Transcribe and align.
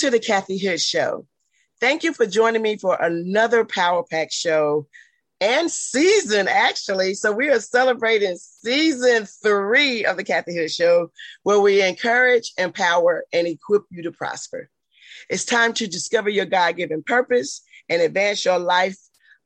To 0.00 0.10
the 0.10 0.18
Kathy 0.18 0.56
Hood 0.56 0.80
Show. 0.80 1.26
Thank 1.78 2.04
you 2.04 2.14
for 2.14 2.24
joining 2.24 2.62
me 2.62 2.78
for 2.78 2.96
another 2.98 3.66
Power 3.66 4.02
Pack 4.02 4.32
show 4.32 4.86
and 5.42 5.70
season, 5.70 6.48
actually. 6.48 7.12
So, 7.12 7.32
we 7.32 7.50
are 7.50 7.60
celebrating 7.60 8.36
season 8.36 9.26
three 9.26 10.06
of 10.06 10.16
the 10.16 10.24
Kathy 10.24 10.56
Hood 10.56 10.70
Show, 10.70 11.12
where 11.42 11.60
we 11.60 11.82
encourage, 11.82 12.54
empower, 12.56 13.24
and 13.30 13.46
equip 13.46 13.82
you 13.90 14.04
to 14.04 14.10
prosper. 14.10 14.70
It's 15.28 15.44
time 15.44 15.74
to 15.74 15.86
discover 15.86 16.30
your 16.30 16.46
God 16.46 16.78
given 16.78 17.02
purpose 17.02 17.60
and 17.90 18.00
advance 18.00 18.42
your 18.42 18.58
life 18.58 18.96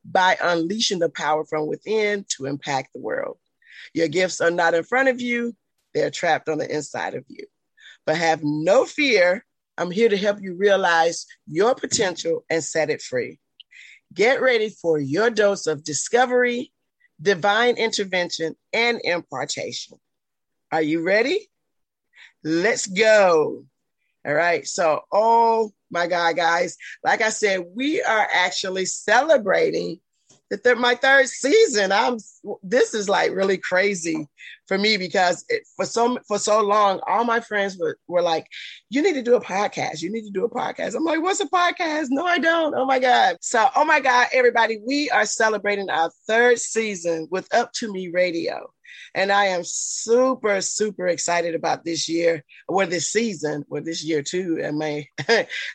by 0.05 0.38
unleashing 0.41 1.00
the 1.00 1.08
power 1.08 1.44
from 1.44 1.66
within 1.66 2.27
to 2.36 2.46
impact 2.46 2.91
the 2.94 3.00
world. 3.00 3.38
Your 3.92 4.06
gifts 4.06 4.41
are 4.41 4.52
not 4.52 4.74
in 4.74 4.84
front 4.84 5.08
of 5.08 5.20
you, 5.20 5.56
they're 5.94 6.10
trapped 6.10 6.48
on 6.48 6.58
the 6.58 6.72
inside 6.72 7.14
of 7.14 7.24
you. 7.27 7.44
But 8.06 8.18
have 8.18 8.44
no 8.44 8.84
fear 8.84 9.44
I'm 9.77 9.91
here 9.91 10.08
to 10.08 10.17
help 10.17 10.41
you 10.41 10.55
realize 10.55 11.27
your 11.47 11.75
potential 11.75 12.44
and 12.48 12.62
set 12.62 12.91
it 12.91 13.03
free. 13.03 13.39
Get 14.12 14.41
ready 14.41 14.69
for 14.69 14.98
your 14.98 15.30
dose 15.30 15.67
of 15.67 15.83
discovery, 15.83 16.72
divine 17.20 17.77
intervention, 17.77 18.55
and 18.72 19.00
impartation. 19.02 19.98
Are 20.70 20.83
you 20.83 21.02
ready? 21.02 21.50
Let's 22.45 22.86
go. 22.86 23.64
All 24.27 24.34
right. 24.34 24.67
So, 24.67 25.00
oh 25.12 25.72
my 25.91 26.06
God, 26.06 26.36
guys, 26.36 26.77
like 27.02 27.20
I 27.20 27.30
said, 27.30 27.64
we 27.75 28.02
are 28.02 28.28
actually 28.33 28.86
celebrating 28.86 30.00
the 30.55 30.69
th- 30.70 30.78
my 30.78 30.94
third 30.94 31.28
season. 31.28 31.91
I'm 31.92 32.19
this 32.62 32.94
is 32.94 33.08
like 33.08 33.33
really 33.33 33.58
crazy 33.58 34.28
for 34.69 34.78
me 34.78 34.96
because 34.96 35.44
it, 35.48 35.62
for 35.77 35.84
so 35.84 36.19
for 36.28 36.38
so 36.38 36.62
long, 36.62 37.00
all 37.06 37.24
my 37.24 37.41
friends 37.41 37.77
were, 37.77 37.98
were 38.06 38.22
like, 38.22 38.46
"You 38.91 39.02
need 39.02 39.14
to 39.14 39.22
do 39.22 39.34
a 39.34 39.41
podcast. 39.41 40.02
You 40.02 40.12
need 40.12 40.24
to 40.24 40.30
do 40.30 40.44
a 40.44 40.50
podcast." 40.50 40.94
I'm 40.94 41.05
like, 41.05 41.22
"What's 41.22 41.41
a 41.41 41.46
podcast?" 41.46 42.06
No, 42.11 42.24
I 42.24 42.38
don't. 42.38 42.74
Oh 42.74 42.84
my 42.84 42.98
god! 42.98 43.38
So, 43.41 43.66
oh 43.74 43.84
my 43.84 44.00
god, 44.00 44.28
everybody, 44.33 44.80
we 44.86 45.11
are 45.11 45.27
celebrating 45.27 45.91
our 45.91 46.11
third 46.27 46.58
season 46.58 47.28
with 47.30 47.52
Up 47.55 47.72
to 47.74 47.92
Me 47.92 48.08
Radio. 48.08 48.70
And 49.16 49.33
I 49.33 49.46
am 49.46 49.62
super, 49.64 50.61
super 50.61 51.08
excited 51.08 51.55
about 51.55 51.84
this 51.84 52.08
year, 52.08 52.44
or 52.68 52.86
this 52.86 53.08
season, 53.08 53.64
or 53.68 53.80
this 53.80 54.05
year 54.05 54.22
too. 54.22 54.58
And 54.62 54.78
may 54.78 55.08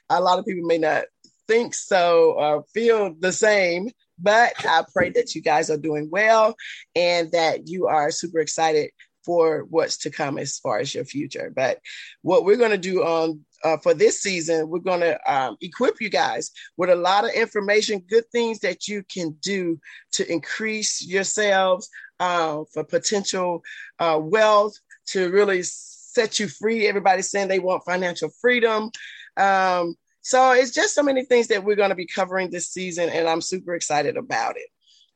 a 0.10 0.22
lot 0.22 0.40
of 0.40 0.46
people 0.46 0.68
may 0.68 0.78
not 0.78 1.06
think 1.50 1.74
so 1.74 2.34
or 2.38 2.64
feel 2.74 3.14
the 3.20 3.34
same 3.34 3.90
but 4.22 4.54
I 4.66 4.84
pray 4.94 5.10
that 5.12 5.36
you 5.36 5.42
guys 5.42 5.70
are 5.70 5.78
doing 5.78 6.10
well 6.12 6.56
and 6.96 7.32
that 7.32 7.68
you 7.68 7.88
are 7.88 8.12
super 8.12 8.40
excited 8.40 8.92
for 9.26 9.66
what's 9.70 9.98
to 9.98 10.10
come 10.10 10.38
as 10.38 10.58
far 10.58 10.80
as 10.80 10.96
your 10.96 11.06
future. 11.06 11.52
But 11.56 11.80
what 12.22 12.46
we're 12.46 12.58
going 12.58 12.72
to 12.72 12.78
do 12.78 13.04
on 13.04 13.46
uh, 13.64 13.78
for 13.78 13.94
this 13.94 14.22
season, 14.22 14.70
we're 14.70 14.80
going 14.80 15.02
to 15.02 15.20
um, 15.32 15.58
equip 15.62 16.02
you 16.02 16.10
guys 16.10 16.52
with 16.78 16.90
a 16.90 16.96
lot 16.96 17.26
of 17.26 17.32
information, 17.32 18.04
good 18.10 18.24
things 18.32 18.60
that 18.60 18.88
you 18.88 19.04
can 19.04 19.36
do 19.42 19.80
to 20.14 20.32
increase 20.32 21.06
yourselves 21.06 21.90
uh, 22.20 22.64
for 22.74 22.84
potential 22.84 23.62
uh, 24.00 24.20
wealth, 24.22 24.74
to 25.08 25.30
really 25.30 25.62
set 25.64 26.40
you 26.40 26.48
free. 26.48 26.88
Everybody's 26.88 27.30
saying 27.30 27.48
they 27.48 27.60
want 27.60 27.84
financial 27.86 28.30
freedom. 28.42 28.90
Um, 29.38 29.96
so 30.30 30.52
it's 30.52 30.70
just 30.70 30.94
so 30.94 31.02
many 31.02 31.26
things 31.26 31.48
that 31.48 31.64
we're 31.64 31.76
going 31.76 31.90
to 31.90 31.96
be 31.96 32.06
covering 32.06 32.52
this 32.52 32.68
season, 32.70 33.10
and 33.10 33.28
I'm 33.28 33.42
super 33.42 33.74
excited 33.74 34.16
about 34.16 34.58
it. 34.58 34.68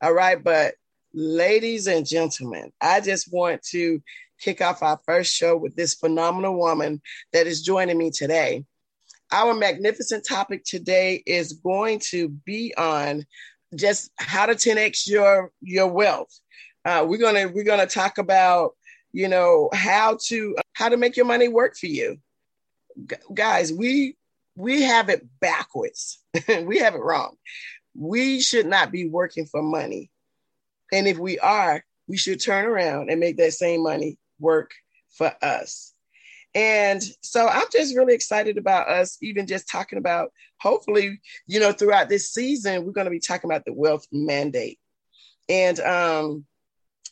All 0.02 0.12
right. 0.12 0.44
But 0.44 0.74
ladies 1.14 1.86
and 1.86 2.04
gentlemen, 2.04 2.72
I 2.82 3.00
just 3.00 3.32
want 3.32 3.62
to 3.70 4.02
kick 4.42 4.60
off 4.60 4.82
our 4.82 5.00
first 5.06 5.32
show 5.32 5.56
with 5.56 5.76
this 5.76 5.94
phenomenal 5.94 6.58
woman 6.58 7.00
that 7.32 7.46
is 7.46 7.62
joining 7.62 7.96
me 7.96 8.10
today. 8.10 8.66
Our 9.32 9.54
magnificent 9.54 10.26
topic 10.28 10.64
today 10.66 11.22
is 11.28 11.54
going 11.54 12.00
to 12.10 12.30
be 12.30 12.74
on 12.76 13.24
just 13.76 14.10
how 14.18 14.48
to 14.48 14.56
10x 14.56 15.08
your 15.08 15.52
your 15.62 15.90
wealth. 15.90 16.36
Uh, 16.86 17.06
we're 17.08 17.20
gonna 17.20 17.50
we're 17.50 17.64
gonna 17.64 17.86
talk 17.86 18.18
about 18.18 18.72
you 19.12 19.28
know 19.28 19.70
how 19.74 20.18
to 20.26 20.56
how 20.74 20.90
to 20.90 20.98
make 20.98 21.16
your 21.16 21.28
money 21.28 21.50
work 21.50 21.78
for 21.78 21.86
you, 21.86 22.18
guys. 23.32 23.72
We 23.72 24.18
we 24.56 24.84
have 24.84 25.10
it 25.10 25.26
backwards. 25.40 26.20
we 26.48 26.80
have 26.80 26.96
it 26.96 27.02
wrong. 27.02 27.36
We 27.96 28.42
should 28.42 28.66
not 28.66 28.92
be 28.92 29.08
working 29.08 29.46
for 29.46 29.62
money. 29.62 30.10
And 30.92 31.08
if 31.08 31.18
we 31.18 31.40
are, 31.40 31.84
we 32.08 32.18
should 32.18 32.42
turn 32.42 32.66
around 32.66 33.10
and 33.10 33.20
make 33.20 33.38
that 33.38 33.54
same 33.54 33.84
money 33.84 34.18
work 34.40 34.72
for 35.12 35.34
us. 35.42 35.94
And 36.56 37.04
so 37.22 37.48
I'm 37.48 37.66
just 37.72 37.96
really 37.96 38.14
excited 38.14 38.58
about 38.58 38.88
us 38.88 39.18
even 39.22 39.48
just 39.48 39.68
talking 39.68 39.98
about 39.98 40.32
hopefully, 40.60 41.20
you 41.48 41.60
know, 41.60 41.72
throughout 41.72 42.10
this 42.10 42.32
season, 42.32 42.86
we're 42.86 42.92
going 42.92 43.06
to 43.06 43.12
be 43.12 43.20
talking 43.20 43.50
about 43.50 43.66
the 43.66 43.74
wealth 43.74 44.06
mandate. 44.12 44.80
And 45.50 45.80
um, 45.80 46.46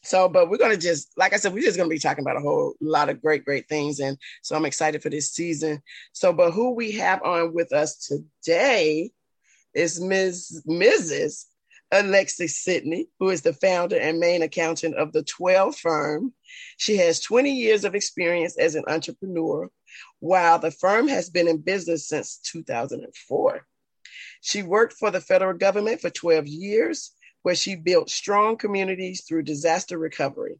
so, 0.03 0.27
but 0.27 0.49
we're 0.49 0.57
going 0.57 0.71
to 0.71 0.77
just, 0.77 1.11
like 1.17 1.33
I 1.33 1.37
said, 1.37 1.53
we're 1.53 1.63
just 1.63 1.77
going 1.77 1.89
to 1.89 1.93
be 1.93 1.99
talking 1.99 2.23
about 2.23 2.37
a 2.37 2.41
whole 2.41 2.73
lot 2.81 3.09
of 3.09 3.21
great, 3.21 3.45
great 3.45 3.69
things. 3.69 3.99
And 3.99 4.17
so 4.41 4.55
I'm 4.55 4.65
excited 4.65 5.03
for 5.03 5.09
this 5.09 5.31
season. 5.31 5.81
So, 6.13 6.33
but 6.33 6.51
who 6.51 6.71
we 6.71 6.93
have 6.93 7.21
on 7.23 7.53
with 7.53 7.71
us 7.71 8.07
today 8.07 9.11
is 9.73 10.01
Ms. 10.01 10.63
Mrs. 10.67 11.45
Alexis 11.91 12.57
Sydney, 12.57 13.09
who 13.19 13.29
is 13.29 13.41
the 13.41 13.53
founder 13.53 13.97
and 13.97 14.19
main 14.19 14.41
accountant 14.41 14.95
of 14.95 15.11
the 15.11 15.23
12 15.23 15.75
firm. 15.75 16.33
She 16.77 16.97
has 16.97 17.19
20 17.19 17.51
years 17.51 17.83
of 17.83 17.95
experience 17.95 18.57
as 18.57 18.75
an 18.75 18.85
entrepreneur, 18.87 19.69
while 20.19 20.57
the 20.57 20.71
firm 20.71 21.07
has 21.09 21.29
been 21.29 21.47
in 21.47 21.57
business 21.57 22.07
since 22.07 22.37
2004. 22.37 23.67
She 24.41 24.63
worked 24.63 24.93
for 24.93 25.11
the 25.11 25.21
federal 25.21 25.55
government 25.55 26.01
for 26.01 26.09
12 26.09 26.47
years 26.47 27.11
where 27.43 27.55
she 27.55 27.75
built 27.75 28.09
strong 28.09 28.57
communities 28.57 29.23
through 29.23 29.43
disaster 29.43 29.97
recovery. 29.97 30.59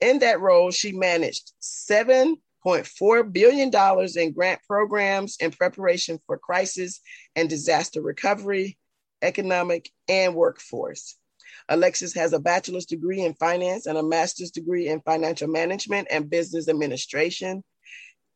In 0.00 0.20
that 0.20 0.40
role, 0.40 0.70
she 0.70 0.92
managed 0.92 1.52
$7.4 1.60 3.32
billion 3.32 3.70
in 4.16 4.32
grant 4.32 4.60
programs 4.66 5.36
in 5.40 5.50
preparation 5.50 6.18
for 6.26 6.38
crisis 6.38 7.00
and 7.36 7.48
disaster 7.48 8.00
recovery, 8.00 8.78
economic, 9.22 9.90
and 10.08 10.34
workforce. 10.34 11.16
Alexis 11.68 12.14
has 12.14 12.32
a 12.32 12.40
bachelor's 12.40 12.86
degree 12.86 13.20
in 13.20 13.34
finance 13.34 13.86
and 13.86 13.98
a 13.98 14.02
master's 14.02 14.50
degree 14.50 14.88
in 14.88 15.00
financial 15.02 15.48
management 15.48 16.08
and 16.10 16.30
business 16.30 16.68
administration. 16.68 17.62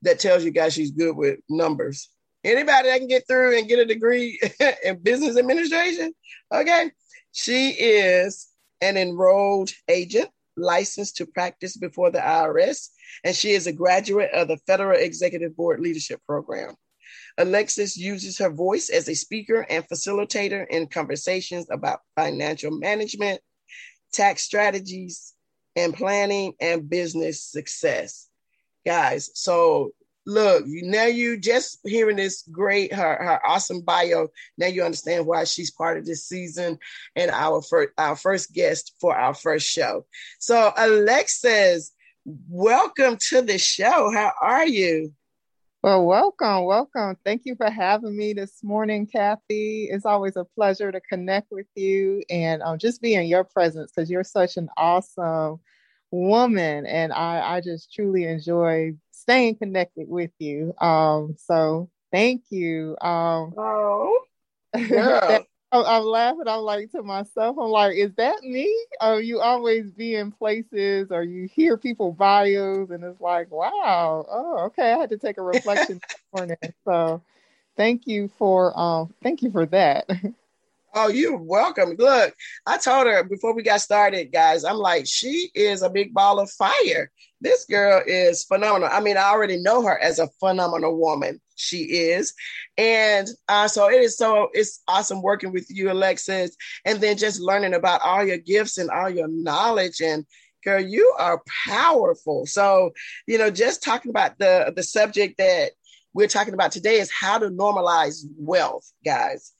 That 0.02 0.20
tells 0.20 0.44
you 0.44 0.50
guys 0.50 0.74
she's 0.74 0.90
good 0.90 1.16
with 1.16 1.40
numbers. 1.48 2.10
Anybody 2.44 2.88
that 2.88 2.98
can 2.98 3.08
get 3.08 3.26
through 3.26 3.56
and 3.56 3.66
get 3.66 3.78
a 3.78 3.86
degree 3.86 4.38
in 4.84 4.98
business 4.98 5.38
administration, 5.38 6.12
okay, 6.52 6.90
she 7.34 7.70
is 7.70 8.46
an 8.80 8.96
enrolled 8.96 9.72
agent 9.88 10.30
licensed 10.56 11.16
to 11.16 11.26
practice 11.26 11.76
before 11.76 12.12
the 12.12 12.20
IRS, 12.20 12.90
and 13.24 13.34
she 13.34 13.50
is 13.50 13.66
a 13.66 13.72
graduate 13.72 14.30
of 14.32 14.46
the 14.46 14.56
Federal 14.68 14.96
Executive 14.96 15.56
Board 15.56 15.80
Leadership 15.80 16.20
Program. 16.28 16.76
Alexis 17.36 17.96
uses 17.96 18.38
her 18.38 18.50
voice 18.50 18.88
as 18.88 19.08
a 19.08 19.14
speaker 19.14 19.66
and 19.68 19.84
facilitator 19.88 20.64
in 20.70 20.86
conversations 20.86 21.66
about 21.72 22.02
financial 22.14 22.70
management, 22.70 23.40
tax 24.12 24.42
strategies, 24.42 25.32
and 25.74 25.92
planning 25.92 26.54
and 26.60 26.88
business 26.88 27.42
success. 27.42 28.28
Guys, 28.86 29.30
so 29.34 29.90
look, 30.26 30.64
you 30.66 30.82
now 30.84 31.06
you 31.06 31.38
just 31.38 31.78
hearing 31.84 32.16
this 32.16 32.42
great, 32.50 32.92
her, 32.92 33.16
her 33.16 33.40
awesome 33.46 33.82
bio. 33.82 34.28
Now 34.58 34.66
you 34.66 34.82
understand 34.82 35.26
why 35.26 35.44
she's 35.44 35.70
part 35.70 35.98
of 35.98 36.06
this 36.06 36.24
season 36.24 36.78
and 37.16 37.30
our 37.30 37.62
first, 37.62 37.90
our 37.98 38.16
first 38.16 38.52
guest 38.52 38.94
for 39.00 39.14
our 39.16 39.34
first 39.34 39.66
show. 39.66 40.06
So 40.38 40.72
Alexis, 40.76 41.92
welcome 42.48 43.18
to 43.28 43.42
the 43.42 43.58
show. 43.58 44.10
How 44.12 44.32
are 44.40 44.66
you? 44.66 45.12
Well, 45.82 46.06
welcome, 46.06 46.64
welcome. 46.64 47.18
Thank 47.26 47.42
you 47.44 47.56
for 47.56 47.68
having 47.68 48.16
me 48.16 48.32
this 48.32 48.64
morning, 48.64 49.06
Kathy. 49.06 49.88
It's 49.90 50.06
always 50.06 50.34
a 50.36 50.46
pleasure 50.46 50.90
to 50.90 50.98
connect 51.02 51.52
with 51.52 51.66
you 51.74 52.22
and 52.30 52.62
um, 52.62 52.78
just 52.78 53.02
be 53.02 53.12
in 53.12 53.26
your 53.26 53.44
presence 53.44 53.92
because 53.94 54.10
you're 54.10 54.24
such 54.24 54.56
an 54.56 54.70
awesome 54.78 55.60
woman, 56.14 56.86
and 56.86 57.12
I, 57.12 57.56
I 57.56 57.60
just 57.60 57.92
truly 57.92 58.24
enjoy 58.24 58.94
staying 59.10 59.56
connected 59.56 60.08
with 60.08 60.30
you. 60.38 60.74
Um, 60.80 61.36
so 61.38 61.90
thank 62.12 62.44
you. 62.50 62.96
Um, 63.00 63.54
oh, 63.56 64.18
yeah. 64.76 65.40
I'm 65.72 66.04
laughing. 66.04 66.46
I'm 66.46 66.60
like 66.60 66.92
to 66.92 67.02
myself, 67.02 67.56
I'm 67.58 67.70
like, 67.70 67.96
is 67.96 68.14
that 68.14 68.42
me? 68.42 68.72
Or 69.00 69.20
you 69.20 69.40
always 69.40 69.90
be 69.90 70.14
in 70.14 70.30
places 70.30 71.08
or 71.10 71.24
you 71.24 71.48
hear 71.48 71.76
people 71.76 72.12
bios 72.12 72.90
and 72.90 73.02
it's 73.02 73.20
like, 73.20 73.50
wow, 73.50 74.24
oh, 74.30 74.58
okay. 74.66 74.92
I 74.92 74.98
had 74.98 75.10
to 75.10 75.18
take 75.18 75.38
a 75.38 75.42
reflection 75.42 75.96
this 75.96 76.02
morning. 76.32 76.56
So 76.84 77.22
thank 77.76 78.06
you 78.06 78.30
for 78.38 78.78
um 78.78 79.12
thank 79.22 79.42
you 79.42 79.50
for 79.50 79.66
that. 79.66 80.08
Oh, 80.96 81.08
you're 81.08 81.36
welcome. 81.36 81.96
Look, 81.98 82.36
I 82.66 82.78
told 82.78 83.08
her 83.08 83.24
before 83.24 83.52
we 83.52 83.64
got 83.64 83.80
started, 83.80 84.32
guys, 84.32 84.62
I'm 84.64 84.76
like, 84.76 85.06
she 85.08 85.50
is 85.52 85.82
a 85.82 85.90
big 85.90 86.14
ball 86.14 86.38
of 86.38 86.48
fire. 86.52 87.10
This 87.40 87.64
girl 87.64 88.00
is 88.06 88.44
phenomenal. 88.44 88.88
I 88.92 89.00
mean, 89.00 89.16
I 89.16 89.24
already 89.24 89.56
know 89.56 89.82
her 89.82 89.98
as 89.98 90.20
a 90.20 90.28
phenomenal 90.38 90.96
woman. 90.96 91.40
She 91.56 91.78
is. 91.78 92.32
And 92.78 93.26
uh, 93.48 93.66
so 93.66 93.90
it 93.90 94.02
is 94.02 94.16
so 94.16 94.50
it's 94.52 94.82
awesome 94.86 95.20
working 95.20 95.52
with 95.52 95.66
you, 95.68 95.90
Alexis, 95.90 96.56
and 96.84 97.00
then 97.00 97.16
just 97.16 97.40
learning 97.40 97.74
about 97.74 98.00
all 98.02 98.24
your 98.24 98.38
gifts 98.38 98.78
and 98.78 98.88
all 98.88 99.10
your 99.10 99.28
knowledge. 99.28 100.00
And 100.00 100.24
girl, 100.64 100.80
you 100.80 101.12
are 101.18 101.42
powerful. 101.66 102.46
So, 102.46 102.92
you 103.26 103.38
know, 103.38 103.50
just 103.50 103.82
talking 103.82 104.10
about 104.10 104.38
the 104.38 104.72
the 104.74 104.84
subject 104.84 105.38
that 105.38 105.72
we're 106.12 106.28
talking 106.28 106.54
about 106.54 106.70
today 106.70 107.00
is 107.00 107.10
how 107.10 107.38
to 107.38 107.50
normalize 107.50 108.24
wealth, 108.38 108.88
guys 109.04 109.53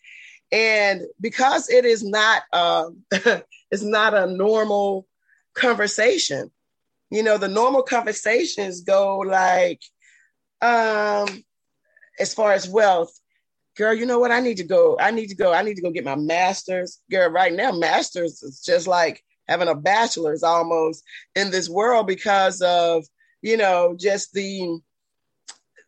and 0.55 1.03
because 1.21 1.69
it 1.69 1.85
is 1.85 2.05
not 2.05 2.45
uh, 2.53 2.89
it's 3.71 3.83
not 3.83 4.15
a 4.15 4.27
normal 4.29 5.07
conversation 5.55 6.51
you 7.11 7.23
know 7.23 7.37
the 7.37 7.49
normal 7.49 7.83
conversations 7.83 8.81
go 8.81 9.19
like 9.19 9.83
um 10.63 11.45
as 12.21 12.33
far 12.33 12.53
as 12.53 12.69
wealth 12.69 13.13
girl 13.77 13.93
you 13.93 14.07
know 14.07 14.21
what? 14.21 14.31
I 14.31 14.41
need 14.41 14.59
to 14.59 14.65
go 14.65 14.97
i 15.01 15.11
need 15.11 15.29
to 15.29 15.35
go 15.35 15.53
i 15.53 15.63
need 15.63 15.75
to 15.75 15.83
go 15.83 15.91
get 15.91 16.05
my 16.05 16.17
master's. 16.17 17.01
Girl 17.11 17.29
right 17.31 17.53
now 17.53 17.73
master's 17.73 18.43
is 18.43 18.63
just 18.65 18.87
like 18.87 19.23
having 19.49 19.69
a 19.69 19.75
bachelor's 19.75 20.45
almost 20.45 21.03
in 21.35 21.51
this 21.51 21.69
world 21.69 22.07
because 22.07 22.63
of 22.63 23.05
you 23.43 23.57
know 23.57 23.97
just 23.99 24.33
the 24.33 24.79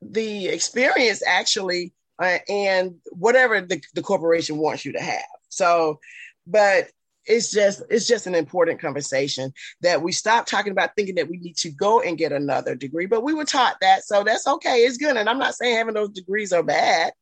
the 0.03 0.49
experience 0.49 1.23
actually 1.27 1.93
uh, 2.19 2.39
and 2.49 2.97
whatever 3.13 3.61
the, 3.61 3.83
the 3.95 4.03
corporation 4.03 4.59
wants 4.59 4.85
you 4.85 4.93
to 4.93 5.01
have. 5.01 5.25
So, 5.49 6.01
but 6.47 6.89
it's 7.25 7.51
just 7.51 7.83
it's 7.91 8.07
just 8.07 8.27
an 8.27 8.35
important 8.35 8.81
conversation 8.81 9.53
that 9.81 10.01
we 10.01 10.13
stop 10.13 10.47
talking 10.47 10.71
about 10.71 10.91
thinking 10.95 11.17
that 11.17 11.29
we 11.29 11.39
need 11.39 11.57
to 11.57 11.71
go 11.71 12.01
and 12.01 12.17
get 12.17 12.31
another 12.31 12.77
degree 12.77 13.07
but 13.07 13.25
we 13.25 13.35
were 13.35 13.45
taught 13.45 13.75
that 13.81 14.05
so 14.05 14.23
that's 14.23 14.47
okay 14.47 14.83
it's 14.83 14.97
good. 14.97 15.17
And 15.17 15.29
i'm 15.29 15.41
not 15.41 15.57
saying 15.57 15.75
having 15.75 15.95
those 15.95 16.11
degrees 16.11 16.53
are 16.53 16.63
bad 16.63 17.13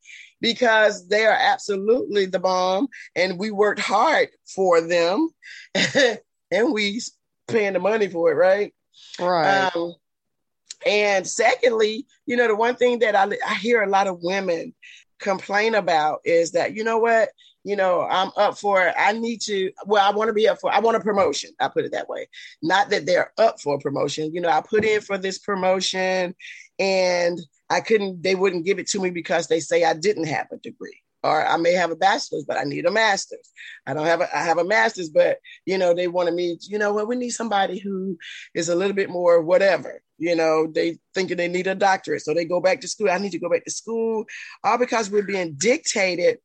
because 0.43 1.09
they 1.09 1.25
are 1.25 1.39
absolutely 1.41 2.27
the 2.27 2.39
bomb 2.39 2.89
and 3.17 3.39
we 3.39 3.51
worked 3.51 3.81
hard 3.81 4.29
for 4.55 4.83
them 4.83 5.31
and 5.75 6.73
we 6.73 7.01
paying 7.49 7.73
the 7.73 7.79
money 7.79 8.09
for 8.09 8.31
it 8.31 8.35
right? 8.35 8.75
Right. 9.21 9.71
Um, 9.75 9.95
and 10.87 11.27
secondly, 11.27 12.07
you 12.27 12.37
know, 12.37 12.49
the 12.49 12.57
one 12.57 12.77
thing 12.77 13.01
that 13.01 13.15
I, 13.15 13.29
I 13.47 13.55
hear 13.55 13.83
a 13.83 13.89
lot 13.89 14.07
of 14.07 14.23
women 14.23 14.75
complain 15.19 15.75
about 15.75 16.21
is 16.25 16.53
that, 16.53 16.75
you 16.75 16.85
know 16.85 16.99
what, 16.99 17.31
you 17.65 17.77
know, 17.77 18.03
I'm 18.03 18.31
up 18.37 18.59
for. 18.59 18.93
I 18.97 19.13
need 19.13 19.41
to, 19.43 19.71
well, 19.87 20.07
I 20.07 20.15
want 20.15 20.29
to 20.29 20.35
be 20.35 20.49
up 20.49 20.61
for, 20.61 20.73
I 20.73 20.81
want 20.81 20.97
a 20.97 21.01
promotion. 21.01 21.51
I 21.61 21.69
put 21.69 21.85
it 21.85 21.93
that 21.93 22.09
way. 22.09 22.29
Not 22.63 22.91
that 22.91 23.07
they're 23.07 23.33
up 23.39 23.61
for 23.61 23.79
promotion. 23.79 24.35
You 24.35 24.41
know, 24.41 24.51
I 24.51 24.61
put 24.61 24.85
in 24.85 25.01
for 25.01 25.17
this 25.17 25.39
promotion 25.39 26.35
and 26.79 27.41
I 27.71 27.81
couldn't, 27.81 28.23
they 28.23 28.35
wouldn't 28.35 28.67
give 28.67 28.79
it 28.79 28.89
to 28.89 29.01
me 29.01 29.11
because 29.11 29.47
they 29.47 29.61
say 29.61 29.85
I 29.85 29.95
didn't 29.95 30.27
have 30.27 30.49
a 30.53 30.59
degree 30.59 31.01
or 31.23 31.45
I 31.45 31.57
may 31.57 31.73
have 31.73 31.91
a 31.91 31.97
bachelor's, 31.97 32.45
but 32.45 32.59
I 32.59 32.65
need 32.65 32.85
a 32.85 32.91
master's. 32.91 33.51
I 33.87 33.95
don't 33.95 34.05
have 34.05 34.21
a, 34.21 34.37
I 34.37 34.43
have 34.43 34.59
a 34.59 34.65
master's, 34.65 35.09
but 35.09 35.39
you 35.65 35.79
know, 35.79 35.95
they 35.95 36.07
wanted 36.07 36.35
me, 36.35 36.59
you 36.69 36.79
know 36.79 36.93
what, 36.93 36.97
well, 36.97 37.07
we 37.07 37.17
need 37.17 37.31
somebody 37.31 37.79
who 37.79 38.19
is 38.55 38.69
a 38.69 38.77
little 38.77 38.95
bit 38.95 39.09
more 39.09 39.41
whatever, 39.41 40.03
you 40.19 40.37
know, 40.37 40.67
they 40.67 40.99
thinking 41.15 41.37
they 41.37 41.49
need 41.49 41.67
a 41.67 41.75
doctorate. 41.75 42.23
So 42.23 42.35
they 42.35 42.45
go 42.45 42.61
back 42.61 42.81
to 42.81 42.89
school. 42.89 43.11
I 43.11 43.19
need 43.19 43.33
to 43.33 43.39
go 43.39 43.51
back 43.51 43.65
to 43.65 43.71
school, 43.71 44.25
all 44.63 44.79
because 44.79 45.11
we're 45.11 45.23
being 45.23 45.55
dictated 45.55 46.39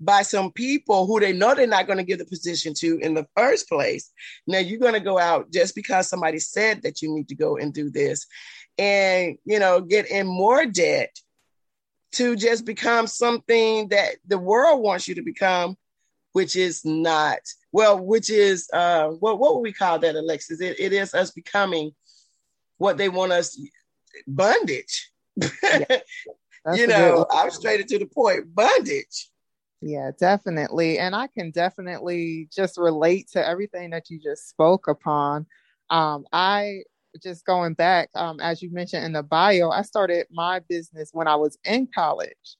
by 0.00 0.22
some 0.22 0.50
people 0.50 1.06
who 1.06 1.20
they 1.20 1.32
know 1.32 1.54
they're 1.54 1.66
not 1.66 1.86
going 1.86 1.98
to 1.98 2.04
give 2.04 2.18
the 2.18 2.24
position 2.24 2.74
to 2.74 2.98
in 2.98 3.14
the 3.14 3.26
first 3.36 3.68
place. 3.68 4.10
Now 4.46 4.58
you're 4.58 4.80
going 4.80 4.94
to 4.94 5.00
go 5.00 5.18
out 5.18 5.52
just 5.52 5.74
because 5.74 6.08
somebody 6.08 6.40
said 6.40 6.82
that 6.82 7.02
you 7.02 7.14
need 7.14 7.28
to 7.28 7.36
go 7.36 7.56
and 7.56 7.72
do 7.72 7.88
this 7.88 8.26
and, 8.78 9.38
you 9.44 9.60
know, 9.60 9.80
get 9.80 10.10
in 10.10 10.26
more 10.26 10.66
debt 10.66 11.16
to 12.12 12.34
just 12.36 12.64
become 12.64 13.06
something 13.06 13.88
that 13.88 14.16
the 14.26 14.38
world 14.38 14.82
wants 14.82 15.06
you 15.06 15.14
to 15.14 15.22
become, 15.22 15.76
which 16.32 16.56
is 16.56 16.84
not 16.84 17.38
well, 17.70 17.98
which 17.98 18.28
is 18.28 18.68
uh, 18.72 19.08
what 19.08 19.38
what 19.38 19.54
would 19.54 19.62
we 19.62 19.72
call 19.72 19.98
that, 19.98 20.14
Alexis? 20.14 20.60
It, 20.60 20.78
it 20.78 20.92
is 20.92 21.14
us 21.14 21.30
becoming 21.30 21.92
what 22.82 22.98
they 22.98 23.08
want 23.08 23.30
us 23.30 23.56
bondage. 24.26 25.12
Yeah, 25.36 25.98
you 26.74 26.88
know, 26.88 27.24
I'm 27.30 27.50
straight 27.50 27.86
to 27.86 27.98
the 27.98 28.06
point, 28.06 28.52
bondage. 28.52 29.30
Yeah, 29.80 30.10
definitely. 30.18 30.98
And 30.98 31.14
I 31.14 31.28
can 31.28 31.52
definitely 31.52 32.48
just 32.52 32.76
relate 32.76 33.28
to 33.32 33.46
everything 33.46 33.90
that 33.90 34.10
you 34.10 34.18
just 34.18 34.48
spoke 34.48 34.88
upon. 34.88 35.46
Um, 35.90 36.24
I 36.32 36.82
just 37.22 37.44
going 37.44 37.74
back, 37.74 38.10
um, 38.16 38.40
as 38.40 38.62
you 38.62 38.72
mentioned 38.72 39.04
in 39.04 39.12
the 39.12 39.22
bio, 39.22 39.70
I 39.70 39.82
started 39.82 40.26
my 40.32 40.60
business 40.68 41.10
when 41.12 41.28
I 41.28 41.36
was 41.36 41.56
in 41.64 41.88
college, 41.94 42.56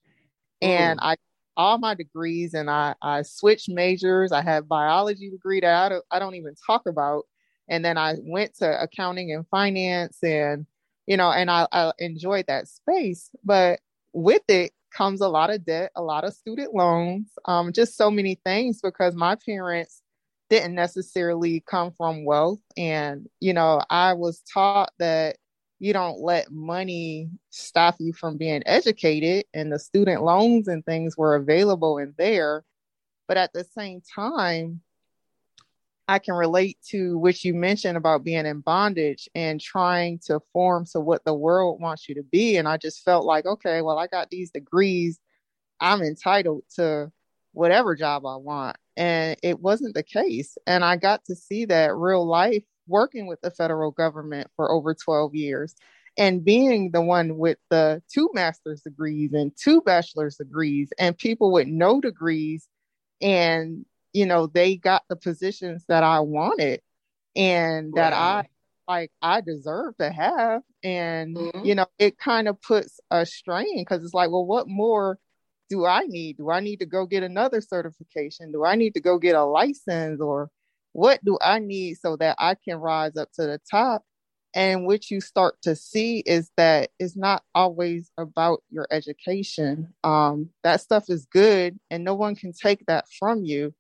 and 0.60 1.00
I 1.02 1.16
all 1.56 1.78
my 1.78 1.94
degrees, 1.94 2.54
and 2.54 2.70
I 2.70 2.94
I 3.02 3.22
switched 3.22 3.69
majors. 3.69 4.30
I 4.30 4.42
had 4.42 4.69
biology 4.69 5.30
degree 5.30 5.60
that 5.60 5.74
I 5.74 5.88
don't, 5.88 6.04
I 6.12 6.19
don't 6.20 6.36
even 6.36 6.54
talk 6.64 6.86
about, 6.86 7.24
and 7.68 7.84
then 7.84 7.98
I 7.98 8.16
went 8.20 8.56
to 8.58 8.82
accounting 8.82 9.32
and 9.32 9.46
finance, 9.48 10.18
and 10.22 10.66
you 11.06 11.16
know, 11.16 11.30
and 11.30 11.50
I, 11.50 11.66
I 11.72 11.92
enjoyed 11.98 12.46
that 12.46 12.68
space, 12.68 13.30
but 13.44 13.80
with 14.12 14.42
it 14.48 14.72
comes 14.94 15.20
a 15.20 15.28
lot 15.28 15.50
of 15.50 15.64
debt, 15.64 15.90
a 15.96 16.02
lot 16.02 16.24
of 16.24 16.34
student 16.34 16.74
loans, 16.74 17.28
um, 17.46 17.72
just 17.72 17.96
so 17.96 18.10
many 18.10 18.38
things 18.44 18.80
because 18.80 19.14
my 19.14 19.36
parents 19.46 20.02
didn't 20.50 20.74
necessarily 20.74 21.60
come 21.66 21.92
from 21.92 22.24
wealth. 22.24 22.60
And, 22.76 23.26
you 23.40 23.54
know, 23.54 23.82
I 23.88 24.12
was 24.12 24.42
taught 24.52 24.92
that 24.98 25.36
you 25.78 25.92
don't 25.92 26.20
let 26.20 26.52
money 26.52 27.31
stop 27.50 27.96
you 27.98 28.12
from 28.12 28.36
being 28.36 28.62
educated, 28.66 29.46
and 29.52 29.72
the 29.72 29.78
student 29.78 30.22
loans 30.22 30.69
and 30.69 30.84
things 30.84 31.16
were 31.16 31.34
available 31.34 31.98
in 31.98 32.14
there. 32.19 32.64
But 33.26 33.36
at 33.36 33.52
the 33.52 33.64
same 33.64 34.02
time, 34.14 34.82
I 36.12 36.19
can 36.19 36.34
relate 36.34 36.76
to 36.90 37.16
what 37.16 37.42
you 37.42 37.54
mentioned 37.54 37.96
about 37.96 38.22
being 38.22 38.44
in 38.44 38.60
bondage 38.60 39.31
and 39.34 39.58
trying 39.58 40.19
to 40.26 40.40
form 40.52 40.84
to 40.92 41.00
what 41.00 41.24
the 41.24 41.32
world 41.32 41.81
wants 41.81 42.06
you 42.06 42.16
to 42.16 42.22
be. 42.22 42.58
And 42.58 42.69
I 42.69 42.76
just 42.76 43.02
felt 43.02 43.24
like, 43.24 43.46
okay, 43.46 43.81
well, 43.81 43.98
I 43.98 44.08
got 44.08 44.28
these 44.28 44.50
degrees. 44.50 45.19
I'm 45.81 46.02
entitled 46.02 46.64
to 46.74 47.10
whatever 47.52 47.96
job 47.96 48.26
I 48.26 48.36
want. 48.36 48.76
And 48.94 49.38
it 49.42 49.58
wasn't 49.58 49.94
the 49.94 50.02
case. 50.02 50.58
And 50.66 50.84
I 50.84 50.96
got 50.96 51.24
to 51.24 51.34
see 51.34 51.64
that 51.64 51.96
real 51.96 52.26
life 52.26 52.64
working 52.86 53.26
with 53.26 53.40
the 53.40 53.50
federal 53.50 53.90
government 53.90 54.50
for 54.54 54.70
over 54.70 54.92
12 54.92 55.34
years 55.34 55.74
and 56.19 56.44
being 56.44 56.90
the 56.90 57.00
one 57.00 57.38
with 57.38 57.56
the 57.70 58.02
two 58.12 58.28
master's 58.34 58.82
degrees 58.82 59.32
and 59.32 59.50
two 59.56 59.81
bachelor's 59.81 60.36
degrees 60.36 60.92
and 60.98 61.16
people 61.16 61.50
with 61.50 61.69
no 61.69 62.02
degrees 62.02 62.69
and 63.22 63.86
you 64.12 64.26
know 64.26 64.46
they 64.46 64.76
got 64.76 65.02
the 65.08 65.16
positions 65.16 65.84
that 65.88 66.02
i 66.02 66.20
wanted 66.20 66.81
and 67.36 67.92
that 67.94 68.12
i 68.12 68.46
like 68.88 69.10
i 69.22 69.40
deserve 69.40 69.96
to 69.96 70.10
have 70.10 70.62
and 70.82 71.36
mm-hmm. 71.36 71.64
you 71.64 71.74
know 71.74 71.86
it 71.98 72.19
kind 72.19 72.48
of 72.48 72.60
puts 72.60 73.00
a 73.10 73.24
strain 73.24 73.82
because 73.82 74.04
it's 74.04 74.14
like 74.14 74.31
well 74.31 74.44
what 74.44 74.69
more 74.69 75.19
do 75.72 75.86
I 75.86 76.02
need? 76.02 76.36
Do 76.36 76.50
I 76.50 76.60
need 76.60 76.81
to 76.81 76.86
go 76.86 77.06
get 77.06 77.22
another 77.22 77.62
certification? 77.62 78.52
Do 78.52 78.62
I 78.62 78.76
need 78.76 78.92
to 78.92 79.00
go 79.00 79.16
get 79.16 79.34
a 79.34 79.42
license 79.42 80.20
or 80.20 80.50
what 80.92 81.24
do 81.24 81.38
I 81.40 81.60
need 81.60 81.94
so 81.94 82.16
that 82.16 82.36
I 82.38 82.56
can 82.62 82.76
rise 82.76 83.16
up 83.16 83.32
to 83.36 83.46
the 83.46 83.58
top? 83.70 84.04
And 84.54 84.84
what 84.86 85.10
you 85.10 85.22
start 85.22 85.54
to 85.62 85.74
see 85.74 86.19
is 86.26 86.50
that 86.58 86.90
it's 86.98 87.16
not 87.16 87.42
always 87.54 88.10
about 88.19 88.62
your 88.69 88.86
education. 88.90 89.94
Um, 90.04 90.50
that 90.62 90.82
stuff 90.82 91.08
is 91.08 91.24
good 91.24 91.81
and 91.90 92.04
no 92.04 92.14
one 92.16 92.36
can 92.36 92.52
take 92.52 92.84
that 92.84 93.06
from 93.19 93.42
you, 93.42 93.74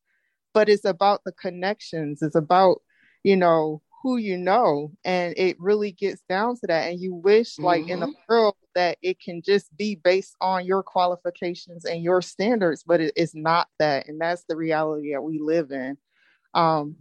but 0.54 0.68
it's 0.68 0.84
about 0.84 1.22
the 1.24 1.32
connections. 1.32 2.22
It's 2.22 2.36
about, 2.36 2.82
you 3.22 3.36
know, 3.36 3.82
who 4.02 4.16
you 4.16 4.36
know 4.36 4.90
and 5.04 5.32
it 5.36 5.56
really 5.60 5.92
gets 5.92 6.20
down 6.28 6.56
to 6.56 6.66
that 6.66 6.90
and 6.90 7.00
you 7.00 7.14
wish 7.14 7.52
mm-hmm. 7.52 7.66
like 7.66 7.88
in 7.88 8.00
the 8.00 8.06
mm-hmm. 8.06 8.20
world 8.28 8.56
that 8.74 8.98
it 9.00 9.20
can 9.20 9.40
just 9.40 9.74
be 9.76 9.94
based 9.94 10.34
on 10.40 10.66
your 10.66 10.82
qualifications 10.82 11.84
and 11.84 12.02
your 12.02 12.20
standards 12.20 12.82
but 12.84 13.00
it, 13.00 13.12
it's 13.14 13.32
not 13.32 13.68
that 13.78 14.08
and 14.08 14.20
that's 14.20 14.42
the 14.48 14.56
reality 14.56 15.12
that 15.12 15.22
we 15.22 15.38
live 15.38 15.70
in 15.70 15.96
um 16.52 16.96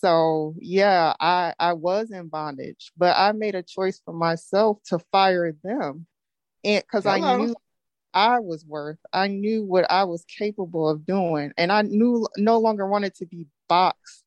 so 0.00 0.54
yeah, 0.58 1.14
I 1.20 1.54
I 1.58 1.72
was 1.72 2.10
in 2.10 2.28
bondage, 2.28 2.92
but 2.96 3.16
I 3.16 3.32
made 3.32 3.54
a 3.54 3.62
choice 3.62 4.00
for 4.04 4.12
myself 4.12 4.78
to 4.86 4.98
fire 5.10 5.52
them, 5.62 6.06
and 6.64 6.82
because 6.82 7.06
I 7.06 7.18
knew 7.18 7.54
I 8.16 8.40
was 8.40 8.64
worth, 8.64 8.98
I 9.12 9.28
knew 9.28 9.62
what 9.62 9.84
I 9.90 10.04
was 10.04 10.24
capable 10.24 10.88
of 10.88 11.04
doing, 11.04 11.52
and 11.58 11.70
I 11.70 11.82
knew 11.82 12.26
no 12.38 12.58
longer 12.58 12.88
wanted 12.88 13.14
to 13.16 13.26
be 13.26 13.46
boxed 13.68 14.24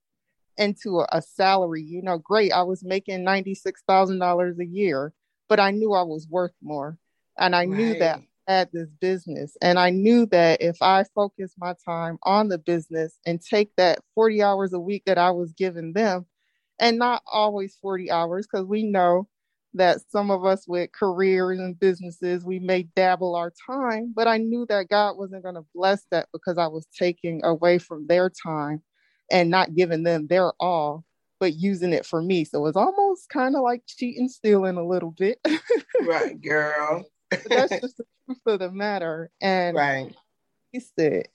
into 0.57 0.99
a, 0.99 1.07
a 1.11 1.23
salary. 1.23 1.81
You 1.81 2.03
know, 2.03 2.19
great, 2.19 2.53
I 2.53 2.61
was 2.61 2.83
making 2.83 3.23
ninety 3.23 3.55
six 3.55 3.81
thousand 3.87 4.19
dollars 4.19 4.59
a 4.59 4.65
year, 4.65 5.11
but 5.47 5.59
I 5.59 5.71
knew 5.71 5.93
I 5.93 6.03
was 6.03 6.27
worth 6.29 6.53
more, 6.61 6.99
and 7.39 7.55
I 7.55 7.61
right. 7.61 7.69
knew 7.69 7.95
that 7.95 8.19
at 8.47 8.71
this 8.71 8.89
business. 9.01 9.57
And 9.59 9.79
I 9.79 9.89
knew 9.89 10.27
that 10.27 10.61
if 10.61 10.81
I 10.83 11.05
focused 11.15 11.55
my 11.57 11.73
time 11.83 12.19
on 12.23 12.49
the 12.49 12.59
business 12.59 13.17
and 13.25 13.41
take 13.41 13.75
that 13.77 13.99
40 14.13 14.43
hours 14.43 14.73
a 14.73 14.79
week 14.79 15.03
that 15.07 15.17
I 15.17 15.31
was 15.31 15.51
giving 15.53 15.93
them, 15.93 16.27
and 16.79 16.99
not 16.99 17.23
always 17.25 17.75
40 17.81 18.11
hours, 18.11 18.45
because 18.45 18.67
we 18.67 18.83
know 18.83 19.27
that 19.73 19.99
some 20.09 20.31
of 20.31 20.45
us 20.45 20.67
with 20.67 20.91
careers 20.91 21.59
and 21.59 21.79
businesses, 21.79 22.43
we 22.43 22.59
may 22.59 22.83
dabble 22.95 23.35
our 23.35 23.53
time, 23.67 24.13
but 24.15 24.27
I 24.27 24.37
knew 24.37 24.65
that 24.69 24.89
God 24.89 25.17
wasn't 25.17 25.43
going 25.43 25.55
to 25.55 25.65
bless 25.75 26.05
that 26.11 26.27
because 26.33 26.57
I 26.57 26.67
was 26.67 26.87
taking 26.97 27.43
away 27.43 27.77
from 27.77 28.07
their 28.07 28.29
time 28.29 28.81
and 29.31 29.49
not 29.49 29.75
giving 29.75 30.03
them 30.03 30.27
their 30.27 30.53
all, 30.59 31.05
but 31.39 31.53
using 31.53 31.93
it 31.93 32.05
for 32.05 32.21
me. 32.21 32.45
So 32.45 32.59
it 32.59 32.63
was 32.63 32.75
almost 32.75 33.29
kind 33.29 33.55
of 33.55 33.61
like 33.61 33.83
cheating, 33.87 34.27
stealing 34.27 34.77
a 34.77 34.85
little 34.85 35.11
bit. 35.11 35.39
right, 36.01 36.39
girl. 36.41 37.05
that's 37.45 37.79
just 37.79 37.97
the 37.97 38.05
truth 38.25 38.39
of 38.47 38.59
the 38.59 38.71
matter. 38.71 39.29
And 39.39 39.77
right. 39.77 40.15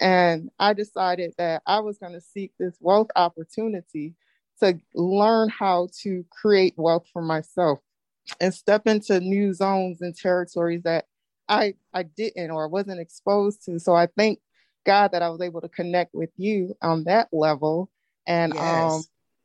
And 0.00 0.50
I 0.58 0.72
decided 0.72 1.34
that 1.38 1.62
I 1.66 1.80
was 1.80 1.98
going 1.98 2.12
to 2.12 2.20
seek 2.20 2.52
this 2.58 2.76
wealth 2.80 3.08
opportunity 3.16 4.14
to 4.60 4.78
learn 4.94 5.48
how 5.48 5.88
to 6.02 6.24
create 6.30 6.74
wealth 6.76 7.06
for 7.12 7.22
myself 7.22 7.80
and 8.40 8.52
step 8.52 8.86
into 8.86 9.20
new 9.20 9.52
zones 9.52 10.00
and 10.00 10.16
territories 10.16 10.82
that 10.84 11.06
I 11.48 11.74
I 11.92 12.04
didn't 12.04 12.50
or 12.50 12.68
wasn't 12.68 13.00
exposed 13.00 13.64
to. 13.64 13.78
So 13.78 13.94
I 13.94 14.08
thank 14.16 14.40
God 14.84 15.12
that 15.12 15.22
I 15.22 15.28
was 15.28 15.40
able 15.40 15.60
to 15.60 15.68
connect 15.68 16.14
with 16.14 16.30
you 16.36 16.76
on 16.82 17.04
that 17.04 17.28
level 17.32 17.90
and 18.26 18.54
yes. 18.54 18.62
um, 18.62 19.02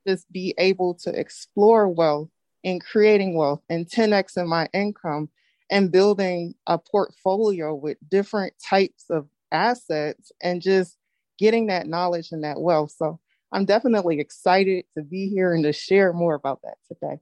just 0.08 0.32
be 0.32 0.54
able 0.58 0.96
to 0.96 1.18
explore 1.18 1.88
wealth 1.88 2.30
and 2.64 2.84
creating 2.84 3.36
wealth 3.36 3.62
and 3.70 3.88
10x 3.88 4.38
in 4.38 4.48
my 4.48 4.68
income 4.74 5.30
and 5.70 5.92
building 5.92 6.56
a 6.68 6.78
portfolio 6.78 7.76
with 7.76 7.98
different 8.10 8.54
types 8.68 9.06
of 9.10 9.28
assets 9.52 10.32
and 10.42 10.62
just 10.62 10.98
getting 11.38 11.68
that 11.68 11.88
knowledge 11.88 12.32
and 12.32 12.44
that 12.44 12.60
wealth. 12.60 12.92
So 12.92 13.20
I'm 13.52 13.66
definitely 13.66 14.20
excited 14.20 14.86
to 14.98 15.04
be 15.04 15.30
here 15.30 15.54
and 15.54 15.64
to 15.64 15.74
share 15.74 16.12
more 16.14 16.36
about 16.36 16.62
that 16.64 16.76
today. 16.88 17.20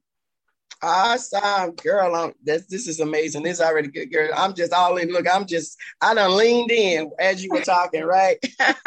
Awesome, 0.84 1.72
girl. 1.72 2.16
I'm, 2.16 2.34
this 2.44 2.68
this 2.68 2.88
is 2.88 3.00
amazing. 3.00 3.42
This 3.42 3.56
is 3.56 3.62
already 3.62 3.88
good, 3.88 4.12
girl. 4.12 4.30
I'm 4.36 4.54
just 4.54 4.72
all 4.72 4.98
in. 4.98 5.10
Look, 5.10 5.26
I'm 5.32 5.48
just 5.48 5.76
I 6.02 6.14
done 6.14 6.38
leaned 6.38 6.70
in 6.70 7.12
as 7.20 7.44
you 7.44 7.50
were 7.52 7.62
talking, 7.62 8.04
right? 8.04 8.38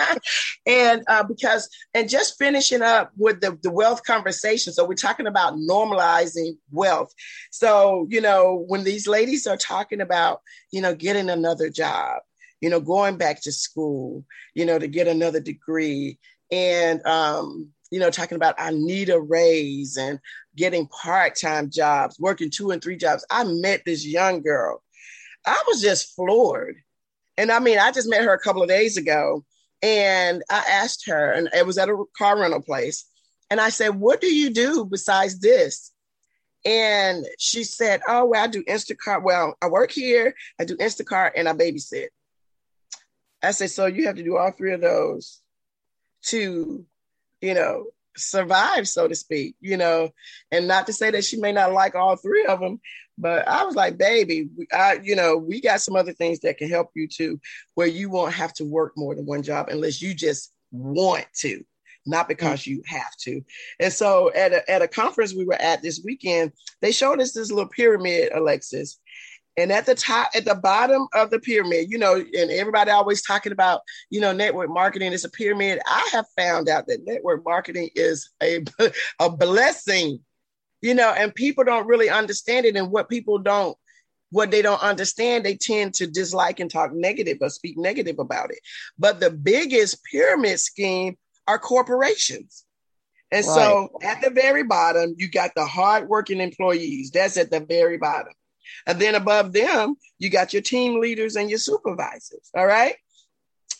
and 0.66 1.02
uh, 1.08 1.24
because 1.24 1.68
and 1.92 2.08
just 2.08 2.38
finishing 2.38 2.82
up 2.82 3.10
with 3.16 3.40
the 3.40 3.58
the 3.62 3.72
wealth 3.72 4.04
conversation. 4.04 4.72
So 4.72 4.86
we're 4.86 4.94
talking 4.94 5.26
about 5.26 5.54
normalizing 5.54 6.56
wealth. 6.70 7.12
So 7.50 8.06
you 8.08 8.20
know 8.20 8.64
when 8.68 8.84
these 8.84 9.08
ladies 9.08 9.48
are 9.48 9.56
talking 9.56 10.00
about 10.00 10.42
you 10.70 10.80
know 10.80 10.94
getting 10.94 11.28
another 11.28 11.70
job, 11.70 12.20
you 12.60 12.70
know 12.70 12.80
going 12.80 13.16
back 13.16 13.42
to 13.42 13.52
school, 13.52 14.24
you 14.54 14.64
know 14.64 14.78
to 14.78 14.86
get 14.86 15.08
another 15.08 15.40
degree, 15.40 16.18
and 16.52 17.04
um, 17.04 17.70
you 17.90 17.98
know, 17.98 18.10
talking 18.10 18.36
about 18.36 18.54
I 18.58 18.70
need 18.70 19.08
a 19.08 19.20
raise 19.20 19.96
and 19.96 20.18
getting 20.56 20.86
part-time 20.88 21.70
jobs, 21.70 22.18
working 22.18 22.50
two 22.50 22.70
and 22.70 22.82
three 22.82 22.96
jobs. 22.96 23.24
I 23.30 23.44
met 23.44 23.82
this 23.84 24.06
young 24.06 24.42
girl. 24.42 24.82
I 25.46 25.60
was 25.66 25.80
just 25.80 26.14
floored. 26.14 26.76
And 27.36 27.50
I 27.50 27.58
mean, 27.58 27.78
I 27.78 27.90
just 27.90 28.08
met 28.08 28.22
her 28.22 28.32
a 28.32 28.38
couple 28.38 28.62
of 28.62 28.68
days 28.68 28.96
ago 28.96 29.44
and 29.82 30.42
I 30.50 30.64
asked 30.68 31.06
her, 31.06 31.32
and 31.32 31.48
it 31.54 31.66
was 31.66 31.78
at 31.78 31.88
a 31.88 32.04
car 32.16 32.38
rental 32.38 32.60
place. 32.60 33.06
And 33.48 33.60
I 33.60 33.70
said, 33.70 33.90
What 33.90 34.20
do 34.20 34.26
you 34.26 34.50
do 34.50 34.84
besides 34.84 35.38
this? 35.40 35.92
And 36.64 37.26
she 37.38 37.64
said, 37.64 38.02
Oh, 38.06 38.26
well, 38.26 38.44
I 38.44 38.46
do 38.46 38.62
Instacart. 38.64 39.22
Well, 39.22 39.56
I 39.62 39.68
work 39.68 39.90
here, 39.90 40.34
I 40.58 40.64
do 40.64 40.76
Instacart, 40.76 41.32
and 41.34 41.48
I 41.48 41.54
babysit. 41.54 42.08
I 43.42 43.52
said, 43.52 43.70
So 43.70 43.86
you 43.86 44.06
have 44.06 44.16
to 44.16 44.22
do 44.22 44.36
all 44.36 44.52
three 44.52 44.72
of 44.72 44.80
those 44.80 45.40
to 46.24 46.84
you 47.40 47.54
know, 47.54 47.86
survive, 48.16 48.88
so 48.88 49.08
to 49.08 49.14
speak, 49.14 49.54
you 49.60 49.76
know, 49.76 50.10
and 50.50 50.66
not 50.68 50.86
to 50.86 50.92
say 50.92 51.10
that 51.10 51.24
she 51.24 51.36
may 51.36 51.52
not 51.52 51.72
like 51.72 51.94
all 51.94 52.16
three 52.16 52.44
of 52.44 52.60
them, 52.60 52.80
but 53.18 53.46
I 53.46 53.64
was 53.64 53.74
like, 53.74 53.98
baby, 53.98 54.48
I, 54.72 54.98
you 55.02 55.14
know, 55.14 55.36
we 55.36 55.60
got 55.60 55.80
some 55.80 55.96
other 55.96 56.12
things 56.12 56.40
that 56.40 56.58
can 56.58 56.68
help 56.68 56.90
you 56.94 57.06
too, 57.06 57.40
where 57.74 57.86
you 57.86 58.10
won't 58.10 58.34
have 58.34 58.52
to 58.54 58.64
work 58.64 58.92
more 58.96 59.14
than 59.14 59.26
one 59.26 59.42
job 59.42 59.68
unless 59.68 60.00
you 60.00 60.14
just 60.14 60.52
want 60.72 61.26
to, 61.36 61.62
not 62.06 62.26
mm. 62.26 62.28
because 62.28 62.66
you 62.66 62.82
have 62.86 63.14
to. 63.20 63.42
And 63.78 63.92
so 63.92 64.32
at 64.34 64.52
a, 64.52 64.70
at 64.70 64.82
a 64.82 64.88
conference 64.88 65.34
we 65.34 65.44
were 65.44 65.60
at 65.60 65.82
this 65.82 66.00
weekend, 66.04 66.52
they 66.80 66.92
showed 66.92 67.20
us 67.20 67.32
this 67.32 67.50
little 67.50 67.70
pyramid, 67.70 68.30
Alexis, 68.34 68.98
and 69.56 69.72
at 69.72 69.86
the 69.86 69.94
top, 69.94 70.30
at 70.34 70.44
the 70.44 70.54
bottom 70.54 71.06
of 71.14 71.30
the 71.30 71.38
pyramid, 71.38 71.90
you 71.90 71.98
know, 71.98 72.14
and 72.14 72.50
everybody 72.50 72.90
always 72.90 73.22
talking 73.22 73.52
about, 73.52 73.82
you 74.08 74.20
know, 74.20 74.32
network 74.32 74.70
marketing 74.70 75.12
is 75.12 75.24
a 75.24 75.28
pyramid. 75.28 75.80
I 75.86 76.08
have 76.12 76.26
found 76.36 76.68
out 76.68 76.86
that 76.86 77.04
network 77.04 77.44
marketing 77.44 77.90
is 77.94 78.30
a, 78.42 78.64
a 79.20 79.30
blessing, 79.30 80.20
you 80.80 80.94
know, 80.94 81.10
and 81.10 81.34
people 81.34 81.64
don't 81.64 81.86
really 81.86 82.08
understand 82.08 82.66
it. 82.66 82.76
And 82.76 82.90
what 82.90 83.08
people 83.08 83.38
don't, 83.38 83.76
what 84.30 84.52
they 84.52 84.62
don't 84.62 84.82
understand, 84.82 85.44
they 85.44 85.56
tend 85.56 85.94
to 85.94 86.06
dislike 86.06 86.60
and 86.60 86.70
talk 86.70 86.92
negative 86.92 87.38
or 87.40 87.50
speak 87.50 87.76
negative 87.76 88.20
about 88.20 88.50
it. 88.52 88.60
But 88.98 89.18
the 89.18 89.30
biggest 89.30 90.02
pyramid 90.04 90.60
scheme 90.60 91.16
are 91.48 91.58
corporations. 91.58 92.64
And 93.32 93.44
right. 93.46 93.54
so 93.54 93.88
at 94.02 94.20
the 94.22 94.30
very 94.30 94.62
bottom, 94.62 95.14
you 95.18 95.28
got 95.28 95.50
the 95.54 95.64
hardworking 95.64 96.40
employees. 96.40 97.10
That's 97.10 97.36
at 97.36 97.50
the 97.50 97.60
very 97.60 97.98
bottom. 97.98 98.32
And 98.86 99.00
then 99.00 99.14
above 99.14 99.52
them, 99.52 99.96
you 100.18 100.30
got 100.30 100.52
your 100.52 100.62
team 100.62 101.00
leaders 101.00 101.36
and 101.36 101.48
your 101.48 101.58
supervisors. 101.58 102.50
All 102.54 102.66
right. 102.66 102.96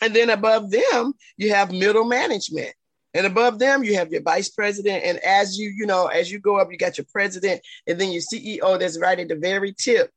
And 0.00 0.14
then 0.14 0.30
above 0.30 0.70
them, 0.70 1.12
you 1.37 1.52
have 1.52 1.73
middle 1.73 2.04
management. 2.04 2.73
And 3.12 3.26
above 3.26 3.59
them, 3.59 3.82
you 3.82 3.97
have 3.97 4.12
your 4.12 4.23
vice 4.23 4.49
president. 4.49 5.04
And 5.04 5.18
as 5.18 5.59
you, 5.59 5.68
you 5.70 5.85
know, 5.85 6.06
as 6.06 6.30
you 6.30 6.38
go 6.38 6.59
up, 6.59 6.68
you 6.70 6.78
got 6.78 6.97
your 6.97 7.06
president 7.12 7.61
and 7.87 8.00
then 8.00 8.12
your 8.12 8.23
CEO 8.23 8.78
that's 8.78 8.99
right 8.99 9.18
at 9.18 9.28
the 9.28 9.37
very 9.37 9.73
tip 9.73 10.11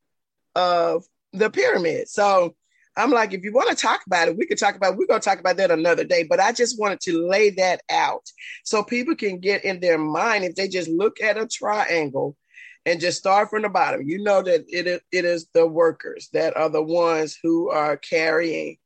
of 0.56 1.03
the 1.34 1.50
pyramid. 1.50 2.08
So 2.08 2.56
I'm 2.96 3.10
like, 3.10 3.34
if 3.34 3.44
you 3.44 3.51
want 3.51 3.72
to 3.72 3.75
talk 3.75 4.01
about 4.06 4.27
it, 4.27 4.38
we 4.38 4.46
could 4.46 4.60
talk 4.60 4.75
about, 4.75 4.96
we're 4.96 5.08
going 5.08 5.20
to 5.20 5.27
talk 5.27 5.39
about 5.39 5.58
that 5.58 5.72
another 5.72 6.03
day. 6.03 6.24
But 6.24 6.39
I 6.39 6.51
just 6.51 6.80
wanted 6.80 7.00
to 7.01 7.27
lay 7.27 7.50
that 7.51 7.82
out 7.89 8.24
so 8.63 8.84
people 8.84 9.15
can 9.15 9.39
get 9.39 9.65
in 9.65 9.80
their 9.80 9.98
mind 9.98 10.44
if 10.44 10.53
they 10.53 10.68
just 10.68 10.88
look 10.88 11.20
at 11.20 11.38
a 11.38 11.48
triangle 11.48 12.38
and 12.86 13.00
just 13.00 13.18
start 13.18 13.50
from 13.50 13.62
the 13.62 13.70
bottom. 13.70 14.02
You 14.08 14.24
know 14.24 14.42
that 14.42 14.66
it, 14.68 15.02
it 15.12 15.25
is 15.25 15.48
the 15.54 15.68
workers 15.68 16.30
that 16.34 16.56
are 16.58 16.70
the 16.70 16.84
ones 16.84 17.38
who 17.42 17.70
are 17.70 17.98
carrying 17.98 18.78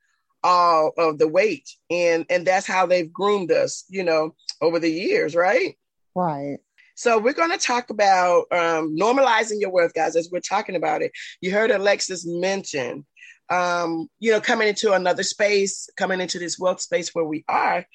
all 0.44 0.94
of 0.98 1.18
the 1.18 1.28
weight. 1.28 1.70
And, 1.90 2.26
and 2.30 2.46
that's 2.46 2.68
how 2.68 2.86
they've 2.86 3.12
groomed 3.12 3.52
us, 3.52 3.86
you 3.90 4.04
know, 4.04 4.36
over 4.62 4.80
the 4.80 4.92
years, 4.92 5.36
right? 5.36 5.76
Right. 6.16 6.58
So 6.96 7.20
we're 7.20 7.34
going 7.34 7.52
to 7.52 7.58
talk 7.58 7.90
about 7.90 8.46
um, 8.52 8.96
normalizing 8.98 9.60
your 9.60 9.70
worth, 9.70 9.94
guys, 9.94 10.16
as 10.16 10.30
we're 10.32 10.40
talking 10.40 10.76
about 10.76 11.04
it. 11.04 11.12
You 11.42 11.52
heard 11.52 11.70
Alexis 11.70 12.26
mention, 12.26 13.06
um, 13.50 14.10
you 14.20 14.32
know, 14.32 14.42
coming 14.42 14.68
into 14.68 14.94
another 14.94 15.22
space, 15.22 15.90
coming 15.96 16.22
into 16.22 16.40
this 16.40 16.58
wealth 16.58 16.82
space 16.82 17.14
where 17.14 17.26
we 17.26 17.46
are, 17.48 17.86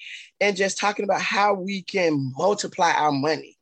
and 0.40 0.56
just 0.56 0.78
talking 0.78 1.04
about 1.04 1.20
how 1.20 1.54
we 1.54 1.82
can 1.82 2.32
multiply 2.36 2.92
our 2.92 3.10
money, 3.10 3.58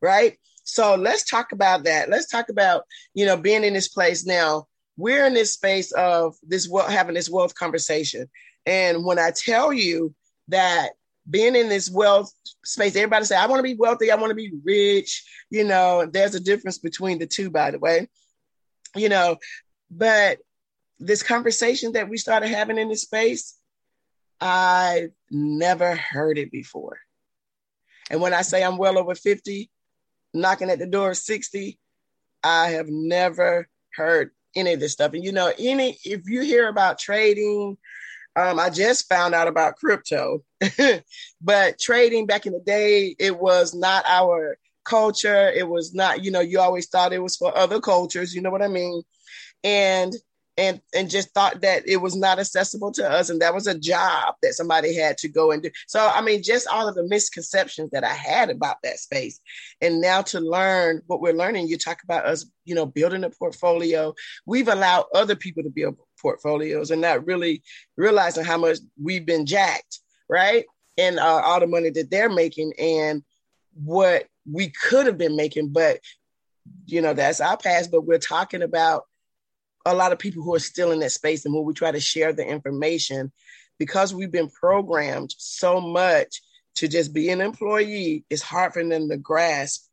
right? 0.00 0.38
So 0.64 0.94
let's 0.94 1.28
talk 1.28 1.52
about 1.52 1.84
that. 1.84 2.08
Let's 2.08 2.28
talk 2.28 2.48
about, 2.48 2.84
you 3.14 3.26
know, 3.26 3.36
being 3.36 3.64
in 3.64 3.74
this 3.74 3.88
place 3.88 4.24
now. 4.24 4.66
We're 4.96 5.26
in 5.26 5.34
this 5.34 5.54
space 5.54 5.92
of 5.92 6.36
this 6.42 6.68
wealth, 6.68 6.90
having 6.90 7.14
this 7.14 7.30
wealth 7.30 7.54
conversation. 7.54 8.28
And 8.66 9.04
when 9.04 9.18
I 9.18 9.30
tell 9.30 9.72
you 9.72 10.14
that 10.48 10.90
being 11.28 11.56
in 11.56 11.68
this 11.68 11.90
wealth 11.90 12.32
space, 12.64 12.96
everybody 12.96 13.24
say, 13.24 13.36
I 13.36 13.46
want 13.46 13.60
to 13.60 13.64
be 13.64 13.74
wealthy, 13.74 14.10
I 14.10 14.16
want 14.16 14.30
to 14.30 14.34
be 14.34 14.52
rich. 14.64 15.24
You 15.50 15.64
know, 15.64 16.06
there's 16.06 16.34
a 16.34 16.40
difference 16.40 16.78
between 16.78 17.18
the 17.18 17.26
two, 17.26 17.50
by 17.50 17.70
the 17.70 17.78
way. 17.78 18.08
You 18.94 19.08
know, 19.08 19.36
but 19.90 20.38
this 20.98 21.22
conversation 21.22 21.92
that 21.92 22.08
we 22.08 22.18
started 22.18 22.48
having 22.48 22.78
in 22.78 22.88
this 22.88 23.02
space, 23.02 23.56
I 24.40 25.08
never 25.30 25.96
heard 25.96 26.38
it 26.38 26.50
before. 26.50 26.98
And 28.10 28.20
when 28.20 28.34
I 28.34 28.42
say 28.42 28.62
I'm 28.62 28.76
well 28.76 28.98
over 28.98 29.14
50, 29.14 29.70
knocking 30.34 30.70
at 30.70 30.78
the 30.78 30.86
door 30.86 31.14
60. 31.14 31.78
I 32.42 32.68
have 32.70 32.88
never 32.88 33.68
heard 33.94 34.30
any 34.56 34.72
of 34.74 34.80
this 34.80 34.92
stuff. 34.92 35.12
And 35.14 35.24
you 35.24 35.32
know, 35.32 35.52
any 35.58 35.98
if 36.04 36.22
you 36.26 36.42
hear 36.42 36.68
about 36.68 36.98
trading, 36.98 37.76
Um, 38.36 38.60
I 38.60 38.70
just 38.70 39.08
found 39.08 39.34
out 39.34 39.48
about 39.48 39.76
crypto, 39.76 40.44
but 41.40 41.78
trading 41.80 42.26
back 42.26 42.46
in 42.46 42.52
the 42.52 42.60
day, 42.60 43.14
it 43.18 43.38
was 43.38 43.74
not 43.74 44.04
our 44.06 44.56
culture. 44.84 45.50
It 45.50 45.68
was 45.68 45.94
not, 45.94 46.24
you 46.24 46.30
know, 46.30 46.40
you 46.40 46.60
always 46.60 46.88
thought 46.88 47.12
it 47.12 47.22
was 47.22 47.36
for 47.36 47.56
other 47.56 47.80
cultures. 47.80 48.34
You 48.34 48.40
know 48.40 48.50
what 48.50 48.62
I 48.62 48.68
mean? 48.68 49.02
And 49.64 50.14
and 50.60 50.80
and 50.94 51.08
just 51.08 51.30
thought 51.30 51.62
that 51.62 51.88
it 51.88 51.96
was 51.96 52.14
not 52.14 52.38
accessible 52.38 52.92
to 52.92 53.10
us 53.10 53.30
and 53.30 53.40
that 53.40 53.54
was 53.54 53.66
a 53.66 53.78
job 53.78 54.34
that 54.42 54.52
somebody 54.52 54.94
had 54.94 55.16
to 55.16 55.28
go 55.28 55.50
and 55.50 55.62
do. 55.62 55.70
So 55.88 56.06
i 56.14 56.20
mean 56.20 56.42
just 56.42 56.68
all 56.68 56.86
of 56.86 56.94
the 56.94 57.06
misconceptions 57.08 57.90
that 57.90 58.04
i 58.04 58.12
had 58.12 58.50
about 58.50 58.76
that 58.82 58.98
space. 58.98 59.40
And 59.80 60.00
now 60.00 60.22
to 60.22 60.40
learn 60.40 61.00
what 61.06 61.20
we're 61.20 61.32
learning 61.32 61.68
you 61.68 61.78
talk 61.78 62.02
about 62.04 62.26
us 62.26 62.44
you 62.64 62.74
know 62.74 62.86
building 62.86 63.24
a 63.24 63.30
portfolio. 63.30 64.14
We've 64.46 64.68
allowed 64.68 65.06
other 65.14 65.34
people 65.34 65.62
to 65.62 65.70
build 65.70 65.96
portfolios 66.20 66.90
and 66.90 67.00
not 67.00 67.26
really 67.26 67.62
realizing 67.96 68.44
how 68.44 68.58
much 68.58 68.78
we've 69.02 69.24
been 69.24 69.46
jacked 69.46 70.00
right? 70.28 70.64
And 70.96 71.18
uh, 71.18 71.42
all 71.44 71.58
the 71.58 71.66
money 71.66 71.90
that 71.90 72.10
they're 72.10 72.30
making 72.30 72.72
and 72.78 73.24
what 73.74 74.26
we 74.50 74.70
could 74.70 75.06
have 75.06 75.18
been 75.18 75.36
making 75.36 75.68
but 75.68 76.00
you 76.86 77.00
know 77.00 77.14
that's 77.14 77.40
our 77.40 77.56
past 77.56 77.90
but 77.90 78.02
we're 78.02 78.18
talking 78.18 78.62
about 78.62 79.04
a 79.86 79.94
lot 79.94 80.12
of 80.12 80.18
people 80.18 80.42
who 80.42 80.54
are 80.54 80.60
still 80.60 80.92
in 80.92 81.00
that 81.00 81.10
space 81.10 81.44
and 81.44 81.54
when 81.54 81.64
we 81.64 81.72
try 81.72 81.90
to 81.90 82.00
share 82.00 82.32
the 82.32 82.46
information 82.46 83.32
because 83.78 84.14
we've 84.14 84.32
been 84.32 84.50
programmed 84.50 85.34
so 85.38 85.80
much 85.80 86.42
to 86.76 86.86
just 86.86 87.12
be 87.12 87.30
an 87.30 87.40
employee 87.40 88.24
it's 88.30 88.42
hard 88.42 88.72
for 88.72 88.84
them 88.84 89.08
to 89.08 89.16
grasp 89.16 89.86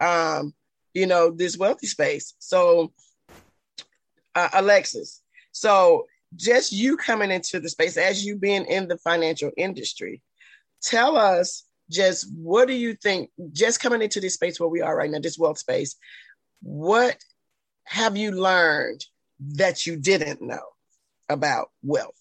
um, 0.00 0.54
you 0.92 1.06
know 1.06 1.30
this 1.30 1.56
wealthy 1.56 1.86
space. 1.86 2.34
So 2.38 2.92
uh, 4.34 4.48
alexis 4.52 5.22
so 5.52 6.06
just 6.36 6.72
you 6.72 6.96
coming 6.96 7.30
into 7.30 7.60
the 7.60 7.68
space 7.68 7.96
as 7.96 8.24
you 8.24 8.36
being 8.36 8.64
in 8.64 8.88
the 8.88 8.98
financial 8.98 9.50
industry 9.56 10.20
tell 10.82 11.16
us 11.16 11.64
just 11.90 12.26
what 12.34 12.66
do 12.66 12.74
you 12.74 12.94
think 12.94 13.30
just 13.52 13.80
coming 13.80 14.02
into 14.02 14.20
this 14.20 14.34
space 14.34 14.58
where 14.58 14.68
we 14.68 14.80
are 14.80 14.96
right 14.96 15.10
now 15.10 15.20
this 15.20 15.38
wealth 15.38 15.58
space 15.58 15.96
what 16.62 17.16
have 17.84 18.16
you 18.16 18.32
learned 18.32 19.04
that 19.40 19.86
you 19.86 19.96
didn't 19.96 20.42
know 20.42 20.74
about 21.28 21.70
wealth? 21.82 22.14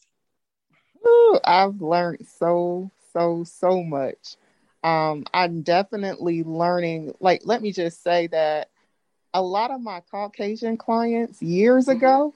Ooh, 1.05 1.39
I've 1.43 1.81
learned 1.81 2.25
so, 2.27 2.91
so, 3.11 3.43
so 3.43 3.83
much. 3.83 4.37
Um, 4.83 5.25
I'm 5.33 5.61
definitely 5.61 6.43
learning. 6.43 7.13
Like, 7.19 7.41
let 7.45 7.61
me 7.61 7.71
just 7.71 8.03
say 8.03 8.27
that 8.27 8.69
a 9.33 9.41
lot 9.41 9.71
of 9.71 9.81
my 9.81 10.01
Caucasian 10.11 10.77
clients 10.77 11.41
years 11.41 11.85
mm-hmm. 11.85 11.97
ago, 11.97 12.33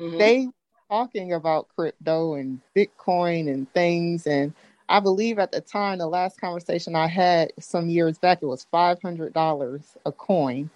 mm-hmm. 0.00 0.18
they 0.18 0.48
talking 0.88 1.32
about 1.32 1.68
crypto 1.76 2.34
and 2.34 2.60
Bitcoin 2.76 3.52
and 3.52 3.70
things. 3.72 4.26
And 4.26 4.54
I 4.88 5.00
believe 5.00 5.38
at 5.38 5.52
the 5.52 5.60
time, 5.60 5.98
the 5.98 6.06
last 6.06 6.40
conversation 6.40 6.94
I 6.94 7.06
had 7.06 7.52
some 7.58 7.88
years 7.88 8.18
back, 8.18 8.38
it 8.42 8.46
was 8.46 8.66
$500 8.72 9.96
a 10.06 10.12
coin 10.12 10.70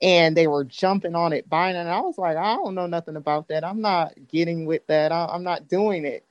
and 0.00 0.36
they 0.36 0.46
were 0.46 0.64
jumping 0.64 1.14
on 1.14 1.32
it, 1.32 1.48
buying 1.48 1.76
it. 1.76 1.80
And 1.80 1.88
I 1.88 2.00
was 2.00 2.18
like, 2.18 2.36
I 2.36 2.54
don't 2.54 2.74
know 2.74 2.86
nothing 2.86 3.16
about 3.16 3.48
that. 3.48 3.64
I'm 3.64 3.80
not 3.80 4.14
getting 4.28 4.64
with 4.64 4.86
that. 4.86 5.12
I, 5.12 5.34
am 5.34 5.42
not 5.42 5.68
doing 5.68 6.04
it. 6.04 6.24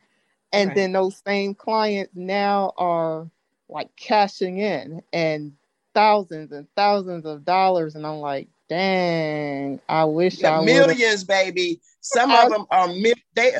And 0.53 0.69
right. 0.69 0.75
then 0.75 0.93
those 0.93 1.21
same 1.25 1.53
clients 1.53 2.13
now 2.15 2.73
are 2.77 3.29
like 3.67 3.93
cashing 3.97 4.59
in 4.59 5.01
and 5.11 5.51
thousands 5.93 6.53
and 6.53 6.67
thousands 6.75 7.25
of 7.25 7.43
dollars. 7.43 7.95
And 7.95 8.07
I'm 8.07 8.19
like, 8.19 8.47
dang, 8.69 9.81
I 9.89 10.05
wish 10.05 10.39
yeah, 10.39 10.59
I 10.59 10.63
1000000s 10.63 11.27
baby. 11.27 11.81
Some 11.99 12.31
I, 12.31 12.43
of 12.43 12.51
them 12.51 12.65
are 12.71 12.87
they 13.35 13.51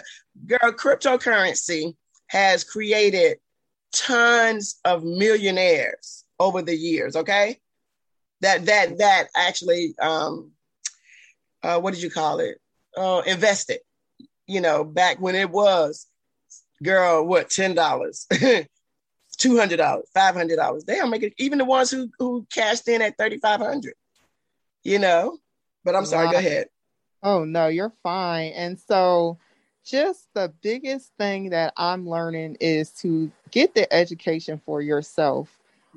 girl 0.45 0.71
cryptocurrency 0.71 1.95
has 2.27 2.63
created 2.63 3.39
tons 3.91 4.79
of 4.85 5.03
millionaires 5.03 6.23
over 6.39 6.61
the 6.61 6.75
years. 6.75 7.17
Okay 7.17 7.59
that 8.41 8.65
that 8.65 8.97
that 8.99 9.27
actually 9.35 9.95
um 9.99 10.51
uh 11.63 11.79
what 11.79 11.93
did 11.93 12.03
you 12.03 12.09
call 12.11 12.39
it? 12.39 12.59
Uh 12.95 13.21
invested 13.25 13.79
you 14.47 14.61
know 14.61 14.83
back 14.83 15.19
when 15.19 15.35
it 15.35 15.49
was 15.49 16.07
girl 16.83 17.25
what 17.25 17.49
ten 17.49 17.75
dollars 17.75 18.27
two 19.37 19.57
hundred 19.57 19.77
dollars 19.77 20.05
five 20.13 20.35
hundred 20.35 20.55
dollars. 20.57 20.83
They 20.85 20.99
all 20.99 21.07
make 21.07 21.23
it. 21.23 21.33
even 21.37 21.57
the 21.57 21.65
ones 21.65 21.91
who 21.91 22.09
who 22.19 22.47
cashed 22.53 22.87
in 22.87 23.01
at 23.01 23.17
thirty 23.17 23.37
five 23.37 23.59
hundred 23.59 23.93
you 24.83 24.99
know? 24.99 25.37
But 25.83 25.95
i'm 25.95 26.05
sorry 26.05 26.29
go 26.31 26.37
ahead. 26.37 26.67
Oh 27.23 27.43
no 27.43 27.67
you're 27.67 27.93
fine. 28.03 28.51
And 28.53 28.79
so 28.79 29.37
just 29.85 30.27
the 30.33 30.53
biggest 30.61 31.11
thing 31.17 31.49
that 31.51 31.73
i'm 31.77 32.07
learning 32.07 32.57
is 32.59 32.91
to 32.91 33.31
get 33.51 33.73
the 33.73 33.91
education 33.93 34.61
for 34.65 34.81
yourself. 34.81 35.49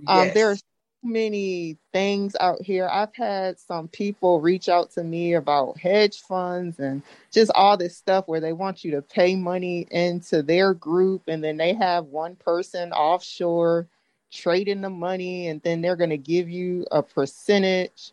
Um, 0.06 0.16
yes. 0.16 0.26
um, 0.26 0.30
there's 0.34 0.64
many 1.02 1.76
things 1.92 2.36
out 2.40 2.62
here. 2.62 2.88
I've 2.88 3.14
had 3.14 3.58
some 3.58 3.88
people 3.88 4.40
reach 4.40 4.68
out 4.68 4.90
to 4.92 5.04
me 5.04 5.34
about 5.34 5.78
hedge 5.78 6.20
funds 6.20 6.78
and 6.78 7.02
just 7.30 7.50
all 7.54 7.76
this 7.76 7.96
stuff 7.96 8.28
where 8.28 8.40
they 8.40 8.52
want 8.52 8.84
you 8.84 8.92
to 8.92 9.02
pay 9.02 9.34
money 9.36 9.86
into 9.90 10.42
their 10.42 10.74
group 10.74 11.22
and 11.26 11.42
then 11.42 11.56
they 11.56 11.74
have 11.74 12.06
one 12.06 12.36
person 12.36 12.92
offshore 12.92 13.86
trading 14.30 14.80
the 14.80 14.90
money 14.90 15.48
and 15.48 15.62
then 15.62 15.80
they're 15.80 15.96
going 15.96 16.10
to 16.10 16.18
give 16.18 16.48
you 16.48 16.86
a 16.92 17.02
percentage 17.02 18.12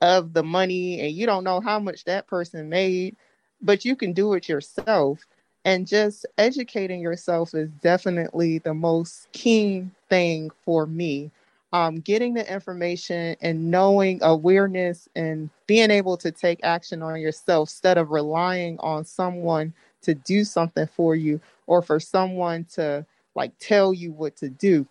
of 0.00 0.32
the 0.32 0.42
money 0.42 1.00
and 1.00 1.12
you 1.12 1.26
don't 1.26 1.44
know 1.44 1.60
how 1.60 1.78
much 1.78 2.04
that 2.04 2.26
person 2.26 2.68
made, 2.68 3.16
but 3.60 3.84
you 3.84 3.94
can 3.96 4.12
do 4.12 4.34
it 4.34 4.48
yourself. 4.48 5.20
And 5.66 5.86
just 5.86 6.24
educating 6.38 7.00
yourself 7.00 7.54
is 7.54 7.68
definitely 7.82 8.58
the 8.58 8.72
most 8.72 9.30
key 9.32 9.86
thing 10.08 10.50
for 10.64 10.86
me 10.86 11.30
um, 11.72 12.00
getting 12.00 12.34
the 12.34 12.52
information 12.52 13.36
and 13.40 13.70
knowing 13.70 14.18
awareness 14.22 15.08
and 15.14 15.50
being 15.66 15.90
able 15.90 16.16
to 16.16 16.32
take 16.32 16.60
action 16.62 17.02
on 17.02 17.20
yourself 17.20 17.68
instead 17.68 17.96
of 17.98 18.10
relying 18.10 18.78
on 18.80 19.04
someone 19.04 19.72
to 20.02 20.14
do 20.14 20.44
something 20.44 20.88
for 20.88 21.14
you 21.14 21.40
or 21.66 21.82
for 21.82 22.00
someone 22.00 22.64
to 22.64 23.06
like 23.34 23.52
tell 23.60 23.94
you 23.94 24.12
what 24.12 24.36
to 24.36 24.48
do. 24.48 24.86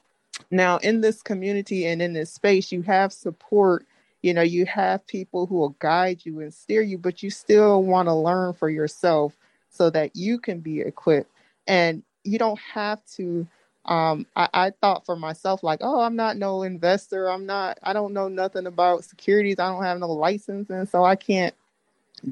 Now, 0.52 0.78
in 0.78 1.02
this 1.02 1.22
community 1.22 1.86
and 1.86 2.02
in 2.02 2.14
this 2.14 2.32
space, 2.32 2.72
you 2.72 2.82
have 2.84 3.12
support. 3.12 3.86
You 4.22 4.34
know, 4.34 4.42
you 4.42 4.66
have 4.66 5.06
people 5.08 5.46
who 5.46 5.56
will 5.56 5.76
guide 5.80 6.22
you 6.24 6.40
and 6.40 6.54
steer 6.54 6.82
you, 6.82 6.98
but 6.98 7.22
you 7.24 7.30
still 7.30 7.84
want 7.84 8.08
to 8.08 8.14
learn 8.14 8.54
for 8.54 8.70
yourself 8.70 9.36
so 9.70 9.90
that 9.90 10.16
you 10.16 10.40
can 10.40 10.60
be 10.60 10.82
equipped. 10.82 11.32
And 11.68 12.04
you 12.24 12.38
don't 12.40 12.60
have 12.60 13.04
to 13.16 13.48
um, 13.90 14.28
I, 14.36 14.48
I 14.54 14.70
thought 14.70 15.06
for 15.06 15.16
myself, 15.16 15.64
like, 15.64 15.80
oh, 15.82 16.00
I'm 16.02 16.16
not 16.16 16.38
no 16.38 16.62
investor. 16.62 17.28
I'm 17.30 17.48
not, 17.48 17.80
I 17.82 17.92
don't 17.92 18.14
know 18.14 18.28
nothing 18.28 18.68
about 18.68 19.04
securities. 19.04 19.58
I 19.58 19.68
don't 19.68 19.84
have 19.84 19.98
no 19.98 20.12
license. 20.12 20.70
And 20.70 20.88
so 20.88 21.04
I 21.04 21.16
can't 21.16 21.56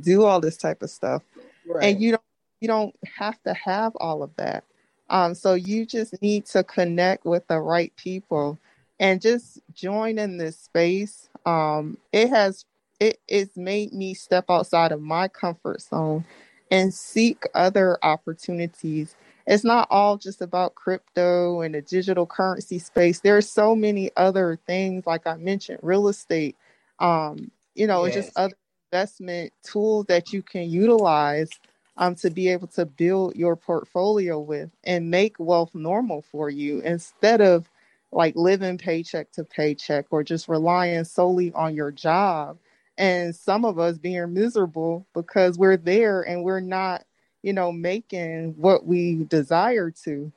do 0.01 0.23
all 0.23 0.39
this 0.39 0.55
type 0.55 0.83
of 0.83 0.91
stuff. 0.91 1.23
Right. 1.67 1.83
And 1.83 2.01
you 2.01 2.11
don't, 2.11 2.21
you 2.61 2.67
don't 2.67 2.95
have 3.17 3.41
to 3.43 3.55
have 3.55 3.93
all 3.95 4.21
of 4.21 4.35
that. 4.35 4.65
Um, 5.09 5.33
so 5.33 5.55
you 5.55 5.87
just 5.87 6.21
need 6.21 6.45
to 6.47 6.63
connect 6.63 7.25
with 7.25 7.47
the 7.47 7.59
right 7.59 7.91
people 7.95 8.59
and 8.99 9.19
just 9.19 9.59
join 9.73 10.19
in 10.19 10.37
this 10.37 10.59
space. 10.59 11.27
Um, 11.47 11.97
it 12.11 12.29
has, 12.29 12.65
it, 12.99 13.19
it's 13.27 13.57
made 13.57 13.93
me 13.93 14.13
step 14.13 14.45
outside 14.49 14.91
of 14.91 15.01
my 15.01 15.27
comfort 15.27 15.81
zone 15.81 16.23
and 16.69 16.93
seek 16.93 17.45
other 17.55 17.97
opportunities 18.03 19.15
it's 19.47 19.63
not 19.63 19.87
all 19.89 20.17
just 20.17 20.41
about 20.41 20.75
crypto 20.75 21.61
and 21.61 21.73
the 21.73 21.81
digital 21.81 22.25
currency 22.25 22.79
space. 22.79 23.21
There 23.21 23.37
are 23.37 23.41
so 23.41 23.75
many 23.75 24.11
other 24.17 24.59
things, 24.67 25.07
like 25.07 25.25
I 25.25 25.37
mentioned, 25.37 25.79
real 25.81 26.09
estate, 26.09 26.57
um, 26.99 27.49
you 27.73 27.87
know, 27.87 28.05
yes. 28.05 28.15
just 28.15 28.37
other 28.37 28.57
investment 28.91 29.53
tools 29.63 30.05
that 30.07 30.33
you 30.33 30.43
can 30.43 30.69
utilize 30.69 31.49
um, 31.95 32.13
to 32.15 32.29
be 32.29 32.49
able 32.49 32.67
to 32.67 32.85
build 32.85 33.37
your 33.37 33.55
portfolio 33.55 34.37
with 34.37 34.69
and 34.83 35.09
make 35.09 35.39
wealth 35.39 35.73
normal 35.73 36.21
for 36.21 36.49
you 36.49 36.81
instead 36.81 37.39
of 37.39 37.69
like 38.11 38.35
living 38.35 38.77
paycheck 38.77 39.31
to 39.31 39.45
paycheck 39.45 40.05
or 40.11 40.23
just 40.23 40.49
relying 40.49 41.05
solely 41.05 41.53
on 41.53 41.73
your 41.73 41.91
job. 41.91 42.57
And 42.97 43.33
some 43.33 43.63
of 43.63 43.79
us 43.79 43.97
being 43.97 44.33
miserable 44.33 45.07
because 45.13 45.57
we're 45.57 45.77
there 45.77 46.21
and 46.23 46.43
we're 46.43 46.59
not 46.59 47.05
you 47.47 47.53
know, 47.53 47.71
making 47.71 48.53
what 48.57 48.85
we 48.85 49.23
desire 49.23 49.89
to. 49.89 50.29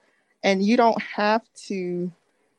And 0.44 0.62
you 0.62 0.77
don't 0.77 1.03
have 1.03 1.42
to, 1.66 2.12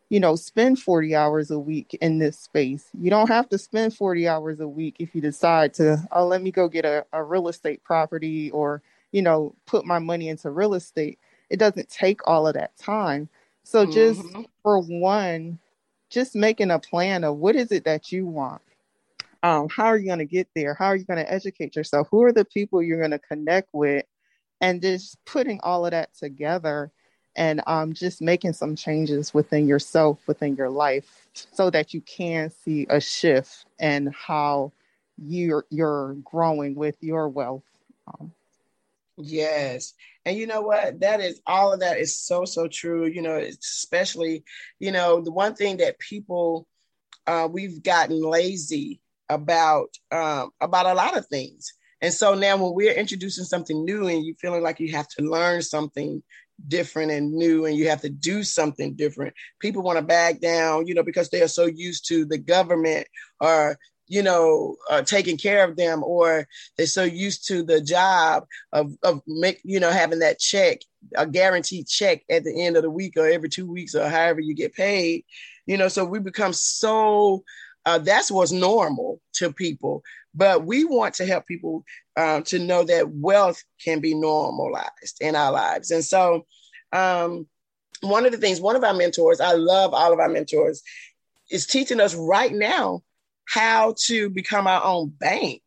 you 0.09 0.19
know, 0.19 0.35
spend 0.35 0.77
40 0.77 1.15
hours 1.15 1.51
a 1.51 1.57
week 1.57 1.97
in 2.01 2.17
this 2.17 2.37
space. 2.37 2.89
You 2.99 3.09
don't 3.09 3.29
have 3.29 3.47
to 3.47 3.57
spend 3.57 3.95
40 3.95 4.27
hours 4.27 4.59
a 4.59 4.67
week 4.67 4.97
if 4.99 5.15
you 5.15 5.21
decide 5.21 5.73
to, 5.75 6.05
oh, 6.11 6.27
let 6.27 6.41
me 6.41 6.51
go 6.51 6.67
get 6.67 6.83
a, 6.83 7.05
a 7.13 7.23
real 7.23 7.47
estate 7.47 7.81
property 7.85 8.51
or, 8.51 8.81
you 9.13 9.21
know, 9.21 9.55
put 9.67 9.85
my 9.85 9.99
money 9.99 10.27
into 10.27 10.51
real 10.51 10.73
estate. 10.73 11.17
It 11.49 11.55
doesn't 11.55 11.87
take 11.87 12.27
all 12.27 12.45
of 12.45 12.55
that 12.55 12.77
time. 12.77 13.29
So 13.63 13.85
just 13.85 14.19
mm-hmm. 14.19 14.41
for 14.63 14.81
one, 14.81 15.59
just 16.09 16.35
making 16.35 16.71
a 16.71 16.79
plan 16.79 17.23
of 17.23 17.37
what 17.37 17.55
is 17.55 17.71
it 17.71 17.85
that 17.85 18.11
you 18.11 18.25
want 18.25 18.61
um, 19.43 19.69
how 19.69 19.85
are 19.85 19.97
you 19.97 20.07
going 20.07 20.19
to 20.19 20.25
get 20.25 20.47
there 20.55 20.75
how 20.75 20.87
are 20.87 20.95
you 20.95 21.05
going 21.05 21.23
to 21.23 21.31
educate 21.31 21.75
yourself 21.75 22.07
who 22.11 22.21
are 22.21 22.33
the 22.33 22.45
people 22.45 22.83
you're 22.83 22.99
going 22.99 23.11
to 23.11 23.19
connect 23.19 23.69
with 23.73 24.05
and 24.61 24.81
just 24.81 25.17
putting 25.25 25.59
all 25.61 25.85
of 25.85 25.91
that 25.91 26.13
together 26.15 26.91
and 27.35 27.61
um, 27.65 27.93
just 27.93 28.21
making 28.21 28.53
some 28.53 28.75
changes 28.75 29.33
within 29.33 29.67
yourself, 29.67 30.19
within 30.27 30.55
your 30.55 30.69
life, 30.69 31.27
so 31.33 31.69
that 31.69 31.93
you 31.93 32.01
can 32.01 32.49
see 32.49 32.85
a 32.89 33.01
shift 33.01 33.65
in 33.79 34.13
how 34.15 34.71
you're 35.17 35.65
you're 35.69 36.15
growing 36.23 36.75
with 36.75 36.95
your 37.01 37.27
wealth. 37.29 37.63
Um, 38.07 38.31
yes, 39.17 39.93
and 40.25 40.37
you 40.37 40.45
know 40.45 40.61
what? 40.61 40.99
That 40.99 41.21
is 41.21 41.41
all 41.47 41.73
of 41.73 41.79
that 41.79 41.97
is 41.97 42.17
so 42.17 42.45
so 42.45 42.67
true. 42.67 43.07
You 43.07 43.21
know, 43.21 43.37
especially 43.37 44.43
you 44.79 44.91
know 44.91 45.21
the 45.21 45.31
one 45.31 45.55
thing 45.55 45.77
that 45.77 45.99
people 45.99 46.67
uh, 47.27 47.47
we've 47.49 47.81
gotten 47.81 48.21
lazy 48.21 48.99
about 49.29 49.89
um, 50.11 50.51
about 50.59 50.85
a 50.85 50.93
lot 50.93 51.17
of 51.17 51.25
things. 51.27 51.73
And 52.01 52.13
so 52.13 52.33
now 52.33 52.57
when 52.57 52.73
we're 52.73 52.93
introducing 52.93 53.45
something 53.45 53.85
new 53.85 54.07
and 54.07 54.25
you 54.25 54.35
feeling 54.39 54.63
like 54.63 54.79
you 54.79 54.91
have 54.93 55.07
to 55.09 55.23
learn 55.23 55.61
something 55.61 56.23
different 56.67 57.11
and 57.11 57.33
new 57.33 57.65
and 57.65 57.75
you 57.75 57.89
have 57.89 58.01
to 58.01 58.09
do 58.09 58.43
something 58.43 58.95
different, 58.95 59.33
people 59.59 59.83
want 59.83 59.97
to 59.97 60.03
back 60.03 60.39
down, 60.39 60.87
you 60.87 60.93
know, 60.93 61.03
because 61.03 61.29
they 61.29 61.41
are 61.41 61.47
so 61.47 61.65
used 61.65 62.07
to 62.07 62.25
the 62.25 62.37
government 62.37 63.07
or 63.39 63.77
you 64.11 64.21
know, 64.21 64.75
uh, 64.89 65.01
taking 65.01 65.37
care 65.37 65.63
of 65.63 65.77
them, 65.77 66.03
or 66.03 66.45
they're 66.75 66.85
so 66.85 67.03
used 67.03 67.47
to 67.47 67.63
the 67.63 67.79
job 67.79 68.43
of 68.73 68.91
of 69.03 69.21
make 69.25 69.61
you 69.63 69.79
know 69.79 69.89
having 69.89 70.19
that 70.19 70.37
check, 70.37 70.79
a 71.15 71.25
guaranteed 71.25 71.87
check 71.87 72.21
at 72.29 72.43
the 72.43 72.61
end 72.61 72.75
of 72.75 72.83
the 72.83 72.89
week 72.89 73.13
or 73.15 73.25
every 73.25 73.47
two 73.47 73.65
weeks 73.71 73.95
or 73.95 74.09
however 74.09 74.41
you 74.41 74.53
get 74.53 74.73
paid, 74.73 75.23
you 75.65 75.77
know. 75.77 75.87
So 75.87 76.03
we 76.03 76.19
become 76.19 76.51
so 76.51 77.45
uh, 77.85 77.97
that's 77.97 78.31
what's 78.31 78.51
normal 78.51 79.19
to 79.33 79.51
people 79.51 80.03
but 80.33 80.65
we 80.65 80.83
want 80.83 81.15
to 81.15 81.25
help 81.25 81.45
people 81.45 81.83
um, 82.15 82.43
to 82.43 82.59
know 82.59 82.83
that 82.83 83.09
wealth 83.09 83.63
can 83.83 83.99
be 83.99 84.13
normalized 84.13 85.17
in 85.19 85.35
our 85.35 85.51
lives. 85.51 85.91
And 85.91 86.03
so, 86.03 86.45
um, 86.93 87.47
one 88.01 88.25
of 88.25 88.31
the 88.31 88.37
things, 88.37 88.59
one 88.59 88.75
of 88.75 88.83
our 88.83 88.93
mentors, 88.93 89.39
I 89.39 89.53
love 89.53 89.93
all 89.93 90.13
of 90.13 90.19
our 90.19 90.29
mentors, 90.29 90.81
is 91.49 91.67
teaching 91.67 91.99
us 91.99 92.15
right 92.15 92.51
now 92.51 93.01
how 93.47 93.95
to 94.05 94.29
become 94.29 94.67
our 94.67 94.83
own 94.83 95.09
bank, 95.09 95.61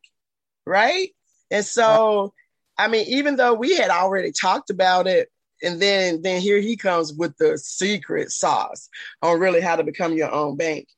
right? 0.67 1.11
And 1.51 1.65
so, 1.65 2.33
I 2.77 2.89
mean, 2.89 3.07
even 3.09 3.37
though 3.37 3.55
we 3.55 3.77
had 3.77 3.91
already 3.91 4.33
talked 4.33 4.71
about 4.71 5.07
it, 5.07 5.29
and 5.63 5.81
then 5.81 6.23
then 6.23 6.43
here 6.43 6.61
he 6.61 6.77
comes 6.77 7.13
with 7.13 7.37
the 7.39 7.57
secret 7.57 8.33
sauce 8.33 8.89
on 9.23 9.39
really 9.39 9.61
how 9.61 9.77
to 9.77 9.85
become 9.85 10.15
your 10.15 10.31
own 10.31 10.57
bank. 10.57 10.89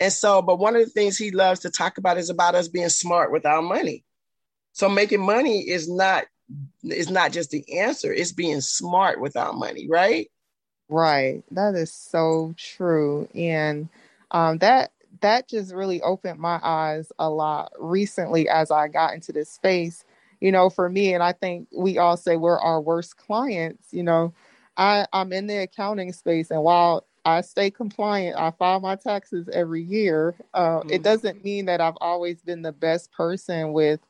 And 0.00 0.12
so, 0.12 0.42
but 0.42 0.58
one 0.58 0.76
of 0.76 0.84
the 0.84 0.90
things 0.90 1.18
he 1.18 1.30
loves 1.30 1.60
to 1.60 1.70
talk 1.70 1.98
about 1.98 2.18
is 2.18 2.30
about 2.30 2.54
us 2.54 2.68
being 2.68 2.88
smart 2.88 3.32
with 3.32 3.44
our 3.44 3.62
money. 3.62 4.04
So 4.72 4.88
making 4.88 5.24
money 5.24 5.68
is 5.68 5.88
not 5.88 6.26
is 6.84 7.10
not 7.10 7.32
just 7.32 7.50
the 7.50 7.80
answer, 7.80 8.12
it's 8.12 8.32
being 8.32 8.60
smart 8.60 9.20
with 9.20 9.36
our 9.36 9.52
money, 9.52 9.86
right? 9.88 10.30
Right. 10.88 11.42
That 11.50 11.74
is 11.74 11.92
so 11.92 12.54
true. 12.56 13.28
And 13.34 13.88
um 14.30 14.58
that 14.58 14.92
that 15.20 15.48
just 15.48 15.74
really 15.74 16.00
opened 16.02 16.38
my 16.38 16.60
eyes 16.62 17.10
a 17.18 17.28
lot 17.28 17.72
recently 17.78 18.48
as 18.48 18.70
I 18.70 18.88
got 18.88 19.14
into 19.14 19.32
this 19.32 19.50
space. 19.50 20.04
You 20.40 20.52
know, 20.52 20.70
for 20.70 20.88
me, 20.88 21.14
and 21.14 21.22
I 21.22 21.32
think 21.32 21.66
we 21.76 21.98
all 21.98 22.16
say 22.16 22.36
we're 22.36 22.60
our 22.60 22.80
worst 22.80 23.16
clients, 23.16 23.88
you 23.92 24.04
know. 24.04 24.32
I, 24.76 25.06
I'm 25.12 25.32
in 25.32 25.48
the 25.48 25.56
accounting 25.56 26.12
space, 26.12 26.52
and 26.52 26.62
while 26.62 27.04
I 27.28 27.42
stay 27.42 27.70
compliant. 27.70 28.36
I 28.38 28.50
file 28.52 28.80
my 28.80 28.96
taxes 28.96 29.50
every 29.52 29.82
year. 29.82 30.34
Uh, 30.54 30.78
mm-hmm. 30.78 30.90
It 30.90 31.02
doesn't 31.02 31.44
mean 31.44 31.66
that 31.66 31.80
I've 31.80 31.98
always 32.00 32.40
been 32.40 32.62
the 32.62 32.72
best 32.72 33.12
person 33.12 33.74
with 33.74 34.00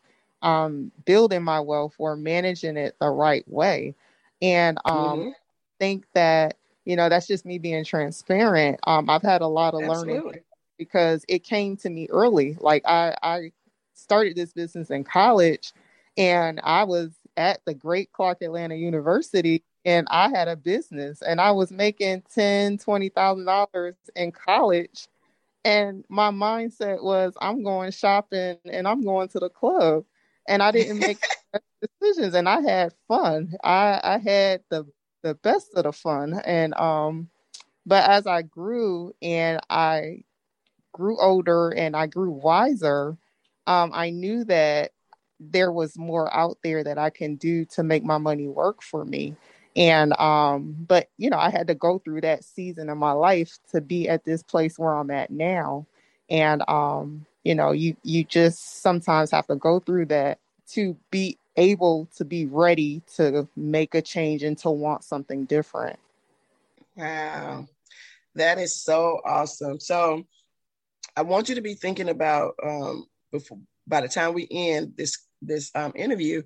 um, 0.41 0.93
building 1.05 1.43
my 1.43 1.59
wealth 1.59 1.95
or 1.99 2.17
managing 2.17 2.77
it 2.77 2.95
the 3.01 3.09
right 3.09 3.45
way. 3.49 3.97
And 4.41 4.79
um, 4.85 4.95
mm-hmm. 5.19 5.29
think 5.81 6.05
that, 6.15 6.59
you 6.85 6.95
know, 6.95 7.09
that's 7.09 7.27
just 7.27 7.45
me 7.45 7.59
being 7.59 7.85
transparent. 7.85 8.79
Um, 8.87 9.11
I've 9.11 9.23
had 9.23 9.43
a 9.43 9.49
lot 9.49 9.75
of 9.75 9.83
Absolutely. 9.83 10.15
learning 10.15 10.41
because 10.79 11.25
it 11.27 11.43
came 11.43 11.77
to 11.79 11.91
me 11.91 12.07
early. 12.11 12.57
Like 12.61 12.85
I, 12.87 13.17
I 13.21 13.53
started 13.95 14.37
this 14.37 14.53
business 14.53 14.91
in 14.91 15.03
college 15.03 15.73
and 16.17 16.61
I 16.63 16.85
was 16.85 17.11
at 17.37 17.65
the 17.65 17.75
great 17.75 18.13
Clark 18.13 18.43
Atlanta 18.43 18.77
University 18.77 19.65
and 19.85 20.07
I 20.11 20.29
had 20.31 20.49
a 20.49 20.57
business 20.57 21.23
and 21.23 21.41
I 21.41 21.53
was 21.53 21.71
making 21.71 22.23
ten, 22.35 22.79
twenty 22.79 23.09
thousand 23.09 23.47
dollars 23.47 23.95
in 24.17 24.33
college. 24.33 25.09
And 25.65 26.05
my 26.09 26.31
mindset 26.31 27.03
was 27.03 27.35
I'm 27.41 27.63
going 27.63 27.91
shopping 27.91 28.59
and 28.65 28.89
I'm 28.89 29.03
going 29.03 29.29
to 29.29 29.39
the 29.39 29.51
club. 29.51 30.05
And 30.49 30.63
I 30.63 30.71
didn't 30.71 30.99
make 30.99 31.19
decisions 32.01 32.35
and 32.35 32.49
I 32.49 32.61
had 32.61 32.95
fun. 33.07 33.55
I, 33.63 34.01
I 34.03 34.19
had 34.19 34.63
the 34.71 34.87
the 35.23 35.35
best 35.35 35.75
of 35.75 35.85
the 35.85 35.93
fun. 35.93 36.41
And 36.45 36.75
um 36.75 37.29
but 37.87 38.09
as 38.09 38.27
I 38.27 38.43
grew 38.43 39.15
and 39.23 39.61
I 39.71 40.25
grew 40.93 41.19
older 41.21 41.71
and 41.71 41.97
I 41.97 42.07
grew 42.07 42.31
wiser, 42.31 43.17
um, 43.67 43.91
I 43.95 44.11
knew 44.11 44.45
that 44.45 44.93
there 45.41 45.73
was 45.73 45.97
more 45.97 46.35
out 46.35 46.59
there 46.63 46.83
that 46.85 46.99
I 46.99 47.11
can 47.11 47.37
do 47.37 47.65
to 47.67 47.83
make 47.83 48.05
my 48.05 48.19
money 48.19 48.49
work 48.49 48.83
for 48.83 49.05
me 49.05 49.37
and 49.79 50.13
um 50.19 50.75
but 50.89 51.09
you 51.17 51.31
know 51.31 51.39
i 51.39 51.49
had 51.49 51.69
to 51.69 51.75
go 51.75 51.99
through 52.01 52.21
that 52.21 52.45
season 52.45 52.91
of 52.91 52.99
my 52.99 53.13
life 53.13 53.59
to 53.71 53.81
be 53.81 54.09
at 54.09 54.25
this 54.25 54.43
place 54.43 54.79
where 54.79 54.95
i'm 54.95 55.11
at 55.11 55.31
now. 55.31 55.87
And 56.29 56.63
um 56.69 57.25
you 57.45 57.55
know 57.55 57.71
you 57.71 57.97
you 58.03 58.25
just 58.25 58.83
sometimes 58.83 59.31
have 59.31 59.47
to 59.47 59.57
go 59.57 59.79
through 59.79 60.07
that 60.07 60.39
to 60.73 60.97
be 61.11 61.39
able 61.57 62.09
to 62.17 62.25
be 62.25 62.45
ready 62.45 63.01
to 63.17 63.49
make 63.57 63.95
a 63.95 64.03
change 64.03 64.43
and 64.43 64.59
to 64.59 64.71
want 64.71 65.03
something 65.03 65.45
different. 65.45 65.99
Wow. 66.95 67.67
That 68.35 68.59
is 68.59 68.75
so 68.75 69.21
awesome. 69.25 69.81
So 69.81 70.25
i 71.17 71.23
want 71.23 71.49
you 71.49 71.55
to 71.55 71.61
be 71.61 71.75
thinking 71.75 72.09
about 72.09 72.55
um 72.63 73.07
before 73.33 73.59
by 73.87 74.01
the 74.01 74.09
time 74.09 74.35
we 74.35 74.47
end 74.51 74.95
this 74.97 75.19
this 75.41 75.71
um, 75.75 75.93
interview 75.95 76.43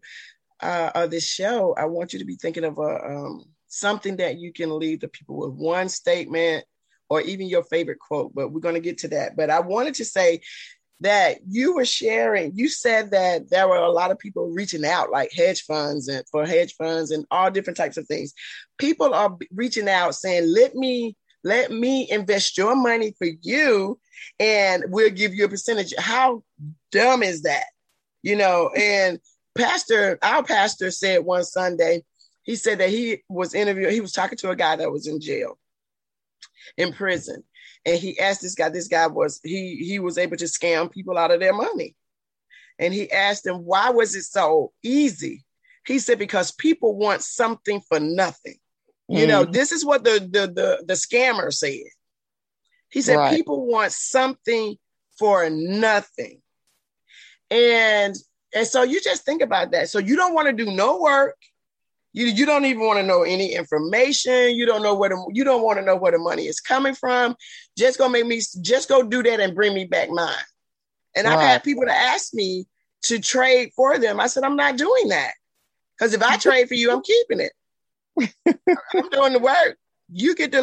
uh, 0.63 0.91
of 0.95 1.11
this 1.11 1.27
show, 1.27 1.75
I 1.77 1.87
want 1.87 2.13
you 2.13 2.19
to 2.21 2.25
be 2.25 2.37
thinking 2.37 2.65
of 2.65 2.79
a 2.79 2.83
um, 2.83 3.45
something 3.69 4.17
that 4.17 4.39
you 4.39 4.53
can 4.53 4.79
leave 4.79 5.01
the 5.01 5.09
people 5.09 5.37
with 5.37 5.53
one 5.53 5.89
statement 5.89 6.65
or 7.09 7.21
even 7.21 7.49
your 7.49 7.65
favorite 7.65 7.99
quote. 7.99 8.35
But 8.35 8.53
we're 8.53 8.61
going 8.61 8.75
to 8.75 8.81
get 8.81 8.99
to 8.99 9.09
that. 9.09 9.37
But 9.37 9.51
I 9.51 9.61
wanted 9.61 9.95
to 9.95 10.05
say 10.05 10.41
that 11.01 11.39
you 11.49 11.75
were 11.75 11.85
sharing. 11.85 12.53
You 12.55 12.69
said 12.69 13.11
that 13.11 13.51
there 13.51 13.69
were 13.69 13.77
a 13.77 13.91
lot 13.91 14.11
of 14.11 14.19
people 14.19 14.51
reaching 14.51 14.85
out, 14.85 15.11
like 15.11 15.33
hedge 15.33 15.63
funds 15.63 16.09
and 16.09 16.25
for 16.31 16.47
hedge 16.47 16.75
funds 16.75 17.11
and 17.11 17.27
all 17.31 17.51
different 17.51 17.77
types 17.77 17.97
of 17.97 18.07
things. 18.07 18.33
People 18.79 19.13
are 19.13 19.37
reaching 19.53 19.89
out 19.89 20.15
saying, 20.15 20.45
"Let 20.47 20.75
me." 20.75 21.17
Let 21.45 21.73
me 21.73 22.09
invest 22.09 22.57
your 22.57 22.77
money 22.77 23.17
for 23.19 23.27
you 23.27 23.99
and 24.39 24.85
we'll 24.87 25.11
give 25.11 25.35
you 25.35 25.45
a 25.45 25.49
percentage. 25.49 25.93
How 25.99 26.45
dumb 26.93 27.25
is 27.25 27.43
that? 27.43 27.65
You 28.23 28.37
know, 28.37 28.71
and 28.77 29.19
pastor, 29.55 30.19
our 30.23 30.43
pastor 30.43 30.91
said 30.91 31.25
one 31.25 31.45
Sunday, 31.45 32.03
he 32.43 32.57
said 32.57 32.79
that 32.79 32.91
he 32.91 33.23
was 33.29 33.55
interviewing, 33.55 33.93
he 33.93 34.01
was 34.01 34.13
talking 34.13 34.39
to 34.39 34.51
a 34.51 34.57
guy 34.57 34.77
that 34.77 34.91
was 34.91 35.07
in 35.07 35.21
jail, 35.21 35.59
in 36.77 36.93
prison. 36.93 37.45
And 37.85 37.99
he 37.99 38.19
asked 38.19 38.43
this 38.43 38.55
guy, 38.55 38.69
this 38.69 38.89
guy 38.89 39.07
was, 39.09 39.41
he 39.43 39.77
he 39.77 39.99
was 39.99 40.19
able 40.19 40.37
to 40.37 40.45
scam 40.45 40.91
people 40.91 41.19
out 41.19 41.31
of 41.31 41.41
their 41.41 41.53
money. 41.53 41.97
And 42.79 42.95
he 42.95 43.11
asked 43.11 43.47
him, 43.47 43.65
why 43.65 43.91
was 43.91 44.15
it 44.15 44.23
so 44.23 44.73
easy? 44.83 45.45
He 45.87 45.99
said, 45.99 46.19
because 46.19 46.53
people 46.53 46.97
want 46.97 47.23
something 47.23 47.81
for 47.89 47.99
nothing. 48.01 48.57
Mm. 49.11 49.19
You 49.19 49.27
know, 49.27 49.47
mm. 49.47 49.53
this 49.53 49.73
is 49.73 49.85
what 49.85 50.05
the 50.05 50.21
the 50.21 50.47
the, 50.47 50.85
the 50.87 50.95
scammer 50.95 51.53
said. 51.53 51.91
He 52.89 53.03
said, 53.03 53.17
right. 53.17 53.35
people 53.35 53.67
want 53.67 53.93
something 53.93 54.77
for 55.19 55.49
nothing. 55.51 56.41
And 57.51 58.15
and 58.55 58.67
so 58.67 58.83
you 58.83 59.01
just 59.01 59.25
think 59.25 59.43
about 59.43 59.71
that. 59.73 59.89
So 59.89 59.99
you 59.99 60.17
don't 60.17 60.35
want 60.35 60.47
to 60.47 60.65
do 60.65 60.71
no 60.71 61.01
work. 61.01 61.37
You, 62.13 62.27
you 62.27 62.45
don't 62.45 62.67
even 62.67 62.85
want 62.85 62.99
to 62.99 63.07
know 63.07 63.23
any 63.23 63.55
information. 63.55 64.55
You 64.55 64.67
don't 64.67 64.83
know 64.83 64.95
where 64.95 65.09
the, 65.09 65.31
you 65.33 65.45
don't 65.45 65.63
want 65.63 65.79
to 65.79 65.85
know 65.85 65.97
where 65.97 66.13
the 66.13 66.19
money 66.19 66.47
is 66.47 66.61
coming 66.61 66.95
from. 66.95 67.35
Just 67.79 67.99
go 67.99 68.09
make 68.09 68.27
me 68.27 68.41
just 68.61 68.89
go 68.89 69.03
do 69.03 69.23
that 69.23 69.41
and 69.41 69.55
bring 69.55 69.75
me 69.75 69.87
back 69.87 70.11
mine. 70.11 70.35
And 71.17 71.27
right. 71.27 71.35
I've 71.35 71.41
had 71.41 71.65
people 71.65 71.85
to 71.85 71.93
ask 71.93 72.35
me 72.35 72.67
to 73.05 73.19
trade 73.19 73.73
for 73.75 73.99
them. 73.99 74.21
I 74.21 74.27
said, 74.27 74.45
I'm 74.45 74.57
not 74.57 74.77
doing 74.77 75.09
that. 75.09 75.33
Because 75.97 76.13
if 76.13 76.23
I 76.23 76.37
trade 76.39 76.69
for 76.69 76.75
you, 76.75 76.93
I'm 76.93 77.03
keeping 77.03 77.41
it. 77.41 77.53
I'm 78.95 79.09
doing 79.09 79.33
the 79.33 79.39
work. 79.39 79.79
You 80.15 80.35
get 80.35 80.53
the 80.53 80.61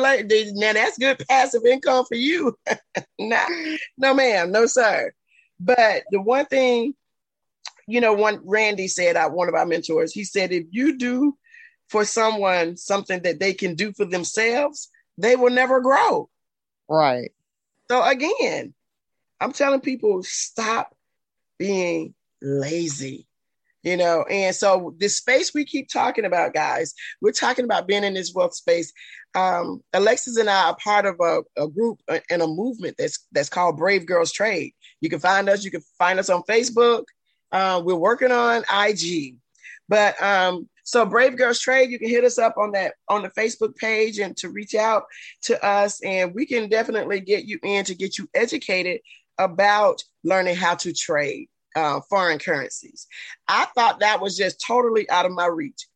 now 0.54 0.73
that's 0.73 0.99
good 0.99 1.23
passive 1.28 1.65
income 1.65 2.06
for 2.06 2.15
you. 2.15 2.56
nah, 3.19 3.47
no, 3.97 4.13
ma'am, 4.13 4.52
no, 4.52 4.67
sir. 4.67 5.12
But 5.60 6.04
the 6.12 6.21
one 6.21 6.45
thing 6.45 6.93
you 7.89 8.02
know, 8.02 8.13
one 8.13 8.41
Randy 8.45 8.88
said, 8.88 9.15
uh, 9.15 9.30
one 9.30 9.49
of 9.49 9.56
our 9.56 9.65
mentors, 9.65 10.13
he 10.13 10.23
said, 10.23 10.52
if 10.52 10.65
you 10.71 10.97
do 10.97 11.38
for 11.89 12.06
someone 12.06 12.78
something 12.78 13.21
that 13.23 13.39
they 13.39 13.54
can 13.54 13.75
do 13.75 13.91
for 13.93 14.06
themselves, 14.06 14.89
they 15.17 15.36
will 15.36 15.49
never 15.49 15.82
grow. 15.82 16.30
Right. 16.88 17.32
So 17.89 18.04
again, 18.04 18.73
I'm 19.41 19.54
telling 19.54 19.82
people 19.82 20.21
stop 20.23 20.95
being 21.58 22.13
lazy. 22.41 23.28
you 23.84 23.95
know 23.95 24.23
and 24.30 24.56
so 24.56 24.93
this 24.97 25.17
space 25.17 25.54
we 25.54 25.63
keep 25.63 25.88
talking 25.89 26.25
about 26.25 26.54
guys 26.54 26.93
we're 27.21 27.32
talking 27.32 27.65
about 27.65 27.88
being 27.88 28.04
in 28.04 28.13
this 28.13 28.34
wealth 28.34 28.54
space 28.54 28.91
um, 29.36 29.82
alexis 29.93 30.38
and 30.38 30.49
i 30.49 30.67
are 30.67 30.78
part 30.84 31.06
of 31.06 31.15
a, 31.21 31.41
a 31.62 31.67
group 31.67 31.99
uh, 32.10 32.19
and 32.30 32.41
a 32.41 32.47
movement 32.47 32.95
that's 32.97 33.25
that's 33.32 33.49
called 33.49 33.78
brave 33.78 34.06
girls 34.06 34.32
trade 34.32 34.73
you 35.02 35.10
can 35.10 35.19
find 35.19 35.47
us 35.47 35.63
you 35.63 35.71
can 35.71 35.84
find 35.97 36.19
us 36.19 36.30
on 36.30 36.43
facebook 36.43 37.04
uh, 37.52 37.82
we're 37.84 37.96
working 37.96 38.32
on 38.32 38.64
ig 38.86 39.36
but 39.88 40.22
um, 40.22 40.68
so 40.84 41.06
brave 41.06 41.38
girls 41.38 41.60
trade 41.60 41.90
you 41.90 42.00
can 42.00 42.10
hit 42.10 42.24
us 42.24 42.38
up 42.38 42.58
on 42.58 42.72
that 42.72 42.94
on 43.08 43.22
the 43.22 43.30
facebook 43.30 43.76
page 43.76 44.20
and 44.20 44.36
to 44.38 44.50
reach 44.50 44.76
out 44.76 45.04
to 45.42 45.64
us 45.66 46.02
and 46.04 46.34
we 46.34 46.46
can 46.46 46.70
definitely 46.70 47.20
get 47.20 47.46
you 47.46 47.60
in 47.64 47.84
to 47.86 47.96
get 47.96 48.18
you 48.18 48.28
educated 48.34 49.00
about 49.38 50.04
learning 50.24 50.56
how 50.56 50.76
to 50.76 50.94
trade 50.94 51.48
uh, 51.76 52.02
foreign 52.10 52.40
currencies. 52.40 53.08
I 53.48 53.66
thought 53.76 54.02
that 54.02 54.22
was 54.22 54.38
just 54.38 54.64
totally 54.66 55.10
out 55.10 55.26
of 55.26 55.32
my 55.32 55.46
reach. 55.46 55.88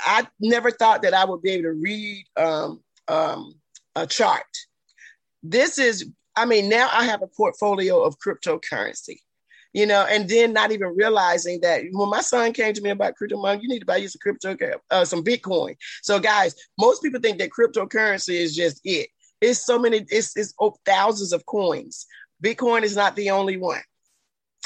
I 0.00 0.26
never 0.40 0.70
thought 0.70 1.02
that 1.02 1.14
I 1.14 1.24
would 1.24 1.40
be 1.40 1.52
able 1.52 1.64
to 1.64 1.72
read 1.72 2.26
um, 2.36 2.82
um, 3.08 3.54
a 3.96 4.06
chart. 4.06 4.44
This 5.42 5.78
is, 5.78 6.10
I 6.36 6.44
mean, 6.44 6.68
now 6.68 6.88
I 6.92 7.04
have 7.04 7.22
a 7.22 7.26
portfolio 7.26 8.02
of 8.02 8.18
cryptocurrency, 8.18 9.20
you 9.72 9.86
know, 9.86 10.06
and 10.08 10.28
then 10.28 10.52
not 10.52 10.72
even 10.72 10.94
realizing 10.96 11.60
that 11.60 11.82
when 11.92 12.08
my 12.08 12.20
son 12.20 12.52
came 12.52 12.74
to 12.74 12.80
me 12.80 12.90
about 12.90 13.14
crypto, 13.16 13.40
mom, 13.40 13.60
you 13.60 13.68
need 13.68 13.80
to 13.80 13.86
buy 13.86 13.96
you 13.96 14.08
some 14.08 14.20
crypto, 14.20 14.56
uh, 14.90 15.04
some 15.04 15.24
Bitcoin. 15.24 15.76
So, 16.02 16.18
guys, 16.18 16.54
most 16.78 17.02
people 17.02 17.20
think 17.20 17.38
that 17.38 17.50
cryptocurrency 17.50 18.34
is 18.34 18.54
just 18.54 18.80
it. 18.84 19.08
It's 19.40 19.64
so 19.64 19.78
many, 19.78 20.04
it's, 20.08 20.36
it's 20.36 20.54
thousands 20.84 21.32
of 21.32 21.46
coins. 21.46 22.06
Bitcoin 22.42 22.82
is 22.82 22.96
not 22.96 23.16
the 23.16 23.30
only 23.30 23.56
one 23.56 23.80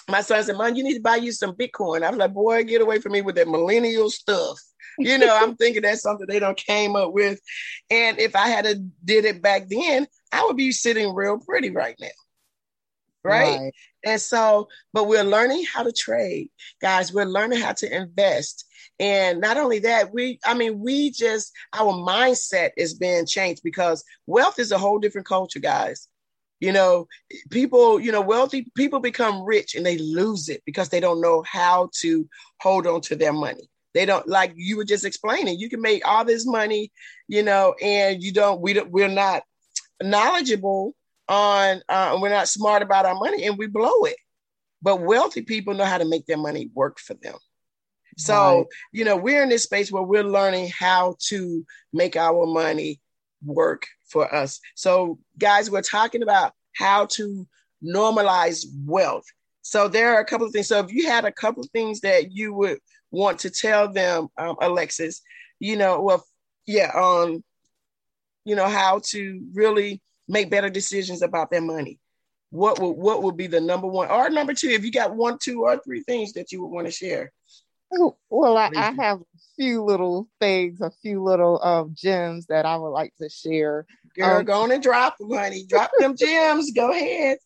my 0.09 0.21
son 0.21 0.43
said, 0.43 0.57
"Mom, 0.57 0.75
you 0.75 0.83
need 0.83 0.95
to 0.95 1.01
buy 1.01 1.17
you 1.17 1.33
some 1.33 1.55
Bitcoin." 1.55 2.03
I 2.03 2.11
was 2.11 2.19
like, 2.19 2.33
"Boy, 2.33 2.65
get 2.65 2.83
away 2.83 3.01
from 3.01 3.13
me 3.13 3.23
with 3.23 3.37
that 3.37 3.49
millennial 3.49 4.11
stuff." 4.11 4.59
You 4.99 5.19
know, 5.19 5.37
I'm 5.37 5.57
thinking 5.57 5.83
that's 5.83 6.03
something 6.03 6.27
they 6.29 6.39
don't 6.39 6.57
came 6.57 6.97
up 6.97 7.13
with. 7.13 7.41
And 7.91 8.19
if 8.19 8.37
I 8.37 8.49
had 8.49 8.67
a, 8.67 8.75
did 9.05 9.25
it 9.25 9.43
back 9.43 9.69
then, 9.69 10.07
I 10.33 10.45
would 10.45 10.57
be 10.57 10.73
sitting 10.73 11.15
real 11.15 11.39
pretty 11.39 11.71
right 11.71 11.97
now. 12.01 12.09
Right? 13.25 13.59
right? 13.59 13.73
And 14.05 14.21
so, 14.21 14.69
but 14.93 15.09
we're 15.09 15.25
learning 15.25 15.65
how 15.73 15.83
to 15.83 15.93
trade, 15.93 16.51
guys. 16.81 17.13
We're 17.13 17.25
learning 17.25 17.61
how 17.61 17.73
to 17.73 17.97
invest. 17.97 18.67
And 19.01 19.41
not 19.41 19.57
only 19.57 19.81
that, 19.81 20.13
we, 20.13 20.39
I 20.45 20.55
mean, 20.55 20.81
we 20.81 21.11
just, 21.11 21.53
our 21.73 21.93
mindset 21.93 22.71
is 22.77 22.95
being 22.95 23.27
changed 23.27 23.63
because 23.65 24.05
wealth 24.27 24.59
is 24.59 24.73
a 24.73 24.79
whole 24.79 24.99
different 24.99 25.27
culture, 25.27 25.59
guys. 25.61 26.09
You 26.61 26.73
know, 26.73 27.09
people, 27.51 27.99
you 27.99 28.13
know, 28.13 28.21
wealthy 28.21 28.67
people 28.77 29.01
become 29.01 29.45
rich 29.45 29.75
and 29.75 29.85
they 29.85 29.99
lose 29.99 30.49
it 30.49 30.63
because 30.65 30.91
they 30.91 31.01
don't 31.01 31.21
know 31.21 31.43
how 31.47 31.91
to 32.01 32.29
hold 32.61 32.87
on 32.87 33.01
to 33.03 33.17
their 33.17 33.33
money. 33.33 33.69
They 33.93 34.07
don't 34.07 34.27
like 34.29 34.53
you 34.57 34.77
were 34.77 34.85
just 34.85 35.05
explaining. 35.05 35.59
You 35.59 35.71
can 35.71 35.81
make 35.81 36.07
all 36.07 36.25
this 36.25 36.47
money, 36.47 36.91
you 37.29 37.43
know, 37.43 37.75
and 37.81 38.23
you 38.23 38.33
don't. 38.33 38.61
We 38.61 38.73
don't. 38.73 38.91
We're 38.91 39.09
not 39.09 39.45
knowledgeable 40.03 40.95
on. 41.29 41.83
Uh, 41.89 42.19
we're 42.21 42.29
not 42.29 42.49
smart 42.49 42.83
about 42.83 43.07
our 43.07 43.15
money, 43.15 43.45
and 43.45 43.59
we 43.59 43.67
blow 43.67 44.05
it. 44.05 44.17
But 44.83 45.01
wealthy 45.01 45.43
people 45.43 45.75
know 45.75 45.85
how 45.85 45.99
to 45.99 46.05
make 46.05 46.27
their 46.27 46.37
money 46.37 46.71
work 46.75 46.99
for 46.99 47.15
them. 47.15 47.37
So, 48.17 48.59
right. 48.59 48.67
you 48.93 49.05
know, 49.05 49.17
we're 49.17 49.43
in 49.43 49.49
this 49.49 49.65
space 49.65 49.91
where 49.91 50.03
we're 50.03 50.23
learning 50.23 50.71
how 50.79 51.17
to 51.29 51.65
make 51.93 52.17
our 52.17 52.47
money 52.47 53.01
work 53.45 53.87
for 54.05 54.33
us. 54.33 54.61
So, 54.75 55.19
guys, 55.39 55.71
we're 55.71 55.83
talking 55.83 56.23
about 56.23 56.53
how 56.77 57.07
to 57.07 57.47
normalize 57.83 58.65
wealth. 58.85 59.25
So, 59.63 59.89
there 59.89 60.15
are 60.15 60.21
a 60.21 60.25
couple 60.25 60.47
of 60.47 60.53
things. 60.53 60.69
So, 60.69 60.81
if 60.81 60.93
you 60.93 61.09
had 61.09 61.25
a 61.25 61.33
couple 61.33 61.65
of 61.65 61.71
things 61.71 62.01
that 62.01 62.33
you 62.33 62.55
would 62.55 62.79
want 63.11 63.41
to 63.41 63.51
tell 63.51 63.93
them, 63.93 64.29
um, 64.39 64.57
Alexis, 64.61 65.23
you 65.59 65.77
know, 65.77 66.01
well, 66.01 66.25
yeah, 66.67 66.93
um, 66.95 67.43
you 68.45 68.55
know, 68.55 68.69
how 68.69 69.01
to 69.07 69.43
really 69.55 70.01
make 70.29 70.51
better 70.51 70.71
decisions 70.71 71.23
about 71.23 71.51
their 71.51 71.61
money. 71.61 71.99
What 72.51 72.79
would 72.79 72.93
what 72.93 73.23
would 73.23 73.37
be 73.37 73.49
the 73.49 73.61
number 73.61 73.87
one 73.87 74.09
or 74.09 74.31
number 74.31 74.55
two? 74.55 74.69
If 74.69 74.85
you 74.85 74.93
got 74.93 75.15
one, 75.15 75.39
two, 75.39 75.63
or 75.63 75.79
three 75.79 76.03
things 76.03 76.35
that 76.35 76.53
you 76.53 76.63
would 76.63 76.71
want 76.71 76.87
to 76.87 76.93
share. 76.93 77.33
Well, 77.91 78.57
I, 78.57 78.71
I 78.75 78.93
have 78.93 79.21
a 79.21 79.25
few 79.57 79.83
little 79.85 80.29
things, 80.41 80.81
a 80.81 80.91
few 81.03 81.23
little 81.23 81.63
um, 81.63 81.95
gems 81.95 82.47
that 82.47 82.67
I 82.67 82.77
would 82.77 82.89
like 82.89 83.15
to 83.21 83.29
share. 83.29 83.87
Girl, 84.17 84.39
um, 84.39 84.45
go 84.45 84.63
on 84.63 84.73
and 84.73 84.83
drop 84.83 85.19
them, 85.19 85.31
honey. 85.31 85.65
Drop 85.67 85.91
them 85.99 86.17
gems. 86.19 86.73
Go 86.73 86.91
ahead. 86.91 87.39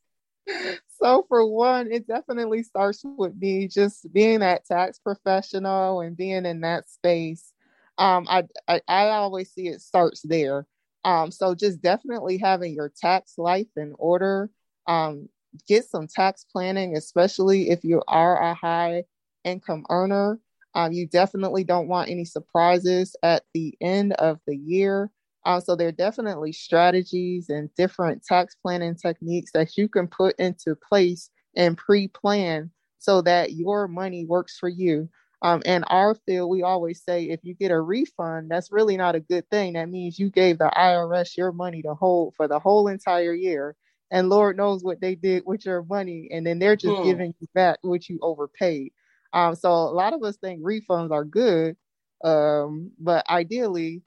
So, 1.01 1.25
for 1.29 1.47
one, 1.47 1.93
it 1.93 2.07
definitely 2.07 2.63
starts 2.63 3.05
with 3.05 3.37
me 3.37 3.69
just 3.69 4.11
being 4.13 4.41
that 4.41 4.65
tax 4.67 4.99
professional 4.99 6.01
and 6.01 6.17
being 6.17 6.45
in 6.47 6.63
that 6.63 6.89
space. 6.89 7.53
Um, 7.99 8.27
I, 8.29 8.45
I, 8.67 8.81
I 8.89 9.09
always 9.11 9.51
see 9.53 9.69
it 9.69 9.81
starts 9.81 10.23
there. 10.23 10.67
Um, 11.05 11.31
so 11.31 11.55
just 11.55 11.81
definitely 11.81 12.39
having 12.39 12.75
your 12.75 12.93
tax 13.01 13.35
life 13.39 13.69
in 13.77 13.95
order. 13.99 14.51
Um, 14.87 15.29
get 15.67 15.85
some 15.85 16.07
tax 16.07 16.45
planning, 16.45 16.97
especially 16.97 17.71
if 17.71 17.85
you 17.85 18.03
are 18.09 18.43
a 18.43 18.55
high 18.55 19.05
income 19.45 19.85
earner. 19.91 20.39
Um, 20.75 20.93
you 20.93 21.07
definitely 21.07 21.65
don't 21.65 21.89
want 21.89 22.11
any 22.11 22.25
surprises 22.25 23.17
at 23.23 23.45
the 23.55 23.75
end 23.81 24.13
of 24.15 24.39
the 24.47 24.57
year. 24.57 25.11
Uh, 25.45 25.61
so 25.61 25.75
there 25.75 25.89
are 25.89 25.93
definitely 25.93 26.53
strategies 26.53 27.49
and 27.49 27.75
different 27.75 28.23
tax 28.23 28.57
planning 28.63 28.95
techniques 28.95 29.51
that 29.53 29.77
you 29.77 29.89
can 29.89 30.07
put 30.07 30.39
into 30.39 30.75
place 30.75 31.31
and 31.57 31.77
pre-plan 31.77 32.71
so 32.99 33.23
that 33.23 33.53
your 33.53 33.89
money 33.89 34.27
works 34.27 34.59
for 34.59 34.69
you. 34.69 35.09
Um, 35.41 35.63
in 35.65 35.85
our 35.85 36.15
field, 36.15 36.51
we 36.51 36.63
always 36.63 37.03
say 37.03 37.25
if 37.25 37.41
you 37.45 37.55
get 37.55 37.71
a 37.71 37.81
refund, 37.81 38.51
that's 38.51 38.73
really 38.73 38.97
not 38.97 39.15
a 39.15 39.21
good 39.21 39.49
thing. 39.51 39.75
That 39.75 39.89
means 39.89 40.19
you 40.19 40.31
gave 40.31 40.59
the 40.59 40.71
IRS 40.77 41.37
your 41.37 41.53
money 41.53 41.83
to 41.83 41.95
hold 41.95 42.35
for 42.35 42.49
the 42.49 42.59
whole 42.59 42.89
entire 42.89 43.35
year. 43.35 43.77
And 44.11 44.31
Lord 44.31 44.57
knows 44.57 44.83
what 44.83 45.01
they 45.01 45.15
did 45.15 45.45
with 45.47 45.65
your 45.65 45.85
money. 45.85 46.29
And 46.33 46.47
then 46.47 46.59
they're 46.59 46.77
just 46.77 46.97
hmm. 46.97 47.05
giving 47.05 47.35
you 47.39 47.47
back 47.55 47.79
what 47.83 48.09
you 48.09 48.19
overpaid. 48.21 48.93
Um, 49.33 49.55
so 49.55 49.71
a 49.71 49.93
lot 49.93 50.15
of 50.15 50.23
us 50.23 50.37
think 50.39 50.63
refunds 50.63 51.11
are 51.11 51.25
good, 51.25 51.77
um, 52.25 52.91
but 52.99 53.29
ideally, 53.29 54.03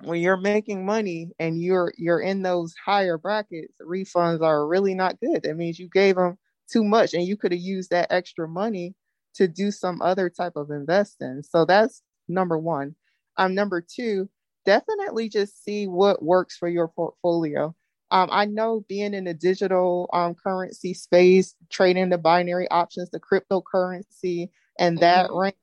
when 0.00 0.20
you're 0.20 0.36
making 0.36 0.84
money 0.84 1.30
and 1.38 1.62
you're 1.62 1.92
you're 1.96 2.20
in 2.20 2.42
those 2.42 2.74
higher 2.84 3.16
brackets, 3.18 3.74
refunds 3.80 4.42
are 4.42 4.66
really 4.66 4.94
not 4.94 5.20
good. 5.20 5.44
That 5.44 5.56
means 5.56 5.78
you 5.78 5.88
gave 5.88 6.16
them 6.16 6.38
too 6.70 6.82
much, 6.82 7.14
and 7.14 7.24
you 7.24 7.36
could 7.36 7.52
have 7.52 7.60
used 7.60 7.90
that 7.90 8.10
extra 8.10 8.48
money 8.48 8.94
to 9.34 9.48
do 9.48 9.70
some 9.70 10.00
other 10.02 10.30
type 10.30 10.54
of 10.56 10.70
investing. 10.70 11.42
So 11.42 11.64
that's 11.64 12.02
number 12.28 12.58
one. 12.58 12.94
Um, 13.36 13.54
number 13.54 13.80
two, 13.80 14.28
definitely 14.64 15.28
just 15.28 15.64
see 15.64 15.86
what 15.86 16.22
works 16.22 16.56
for 16.56 16.68
your 16.68 16.88
portfolio. 16.88 17.74
Um, 18.10 18.28
I 18.30 18.44
know 18.44 18.84
being 18.88 19.14
in 19.14 19.24
the 19.24 19.34
digital 19.34 20.10
um, 20.12 20.34
currency 20.34 20.92
space, 20.92 21.54
trading 21.70 22.10
the 22.10 22.18
binary 22.18 22.70
options, 22.70 23.10
the 23.10 23.20
cryptocurrency, 23.20 24.50
and 24.78 24.98
that 24.98 25.30
mm-hmm. 25.30 25.38
rank 25.38 25.56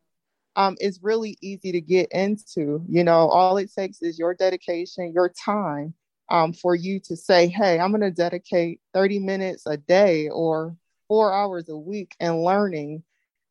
um, 0.55 0.75
is 0.81 0.99
really 1.03 1.37
easy 1.41 1.71
to 1.71 1.81
get 1.81 2.11
into. 2.11 2.83
You 2.89 3.03
know, 3.03 3.29
all 3.29 3.57
it 3.57 3.71
takes 3.71 4.01
is 4.01 4.17
your 4.17 4.33
dedication, 4.33 5.13
your 5.13 5.29
time 5.29 5.93
um, 6.29 6.53
for 6.53 6.75
you 6.75 6.99
to 7.01 7.15
say, 7.15 7.47
hey, 7.47 7.79
I'm 7.79 7.91
going 7.91 8.01
to 8.01 8.11
dedicate 8.11 8.81
30 8.93 9.19
minutes 9.19 9.65
a 9.65 9.77
day 9.77 10.29
or 10.29 10.75
four 11.07 11.33
hours 11.33 11.69
a 11.69 11.77
week 11.77 12.15
and 12.19 12.43
learning 12.43 13.03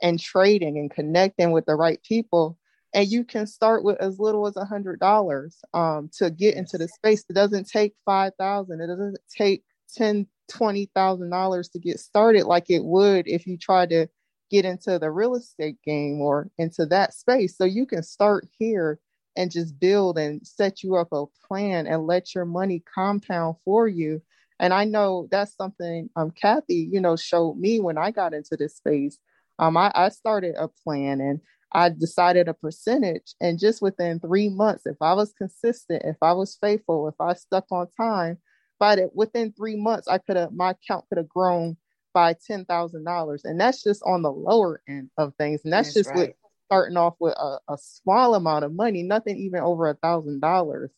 and 0.03 0.21
trading 0.21 0.79
and 0.79 0.91
connecting 0.91 1.53
with 1.53 1.67
the 1.67 1.75
right 1.75 2.03
people 2.03 2.59
and 2.95 3.07
you 3.09 3.25
can 3.25 3.47
start 3.47 3.85
with 3.85 3.99
as 4.01 4.19
little 4.19 4.47
as 4.47 4.57
a 4.57 4.65
hundred 4.65 4.99
dollars 5.01 5.59
um, 5.75 6.11
to 6.19 6.31
get 6.31 6.55
into 6.55 6.79
the 6.79 6.89
space. 6.89 7.25
It 7.29 7.35
doesn't 7.35 7.69
take 7.69 7.95
five 8.05 8.33
thousand. 8.39 8.81
It 8.81 8.87
doesn't 8.87 9.19
take 9.37 9.63
ten, 9.95 10.27
twenty 10.49 10.91
thousand 10.95 11.31
dollars 11.31 11.69
to 11.71 11.79
get 11.79 12.01
started 12.01 12.45
like 12.45 12.71
it 12.71 12.85
would 12.85 13.29
if 13.29 13.47
you 13.47 13.59
try 13.59 13.87
to 13.87 14.09
get 14.51 14.65
into 14.65 14.99
the 14.99 15.11
real 15.11 15.35
estate 15.35 15.77
game 15.85 16.21
or 16.21 16.51
into 16.59 16.87
that 16.87 17.15
space. 17.15 17.57
So 17.57 17.65
you 17.65 17.87
can 17.87 18.03
start 18.03 18.49
here 18.59 18.99
and 19.37 19.51
just 19.51 19.79
build 19.79 20.19
and 20.19 20.45
set 20.45 20.83
you 20.83 20.97
up 20.97 21.09
a 21.13 21.27
plan 21.47 21.87
and 21.87 22.07
let 22.07 22.35
your 22.35 22.47
money 22.47 22.83
compound 22.93 23.57
for 23.65 23.87
you. 23.87 24.21
And 24.59 24.75
I 24.75 24.85
know 24.85 25.29
that's 25.31 25.55
something 25.55 26.09
um 26.17 26.31
Kathy, 26.31 26.89
you 26.91 27.01
know, 27.01 27.17
showed 27.17 27.59
me 27.59 27.81
when 27.81 27.99
I 27.99 28.11
got 28.11 28.35
into 28.35 28.57
this 28.57 28.77
space. 28.77 29.19
Um, 29.59 29.77
I, 29.77 29.91
I 29.95 30.09
started 30.11 30.55
a 30.57 30.69
plan 30.69 31.21
and 31.21 31.41
I 31.73 31.91
decided 31.91 32.49
a 32.49 32.55
percentage. 32.55 33.35
And 33.41 33.59
just 33.59 33.83
within 33.83 34.21
three 34.21 34.49
months, 34.49 34.87
if 34.87 34.97
I 35.01 35.13
was 35.13 35.33
consistent, 35.33 36.03
if 36.05 36.17
I 36.23 36.33
was 36.33 36.57
faithful, 36.61 37.09
if 37.09 37.21
I 37.21 37.35
stuck 37.35 37.67
on 37.71 37.89
time, 37.97 38.39
but 38.79 39.15
within 39.15 39.53
three 39.53 39.77
months, 39.77 40.09
I 40.09 40.19
could 40.19 40.37
have 40.37 40.53
my 40.53 40.71
account 40.71 41.07
could 41.09 41.19
have 41.19 41.29
grown 41.29 41.77
by 42.15 42.35
ten 42.47 42.65
thousand 42.65 43.05
dollars, 43.05 43.45
and 43.45 43.61
that's 43.61 43.83
just 43.83 44.03
on 44.05 44.23
the 44.23 44.33
lower 44.33 44.81
end 44.89 45.11
of 45.19 45.35
things, 45.37 45.61
and 45.65 45.73
that's, 45.73 45.89
that's 45.95 46.09
just 46.09 46.15
right. 46.15 46.29
with 46.29 46.37
starting 46.67 46.97
off 46.97 47.15
with 47.19 47.35
a, 47.35 47.59
a 47.69 47.79
small 47.79 48.35
amount 48.35 48.65
of 48.65 48.73
money, 48.73 49.03
nothing 49.03 49.37
even 49.37 49.61
over 49.61 49.89
a 49.89 49.95
thousand 49.95 50.41
dollars. 50.41 50.91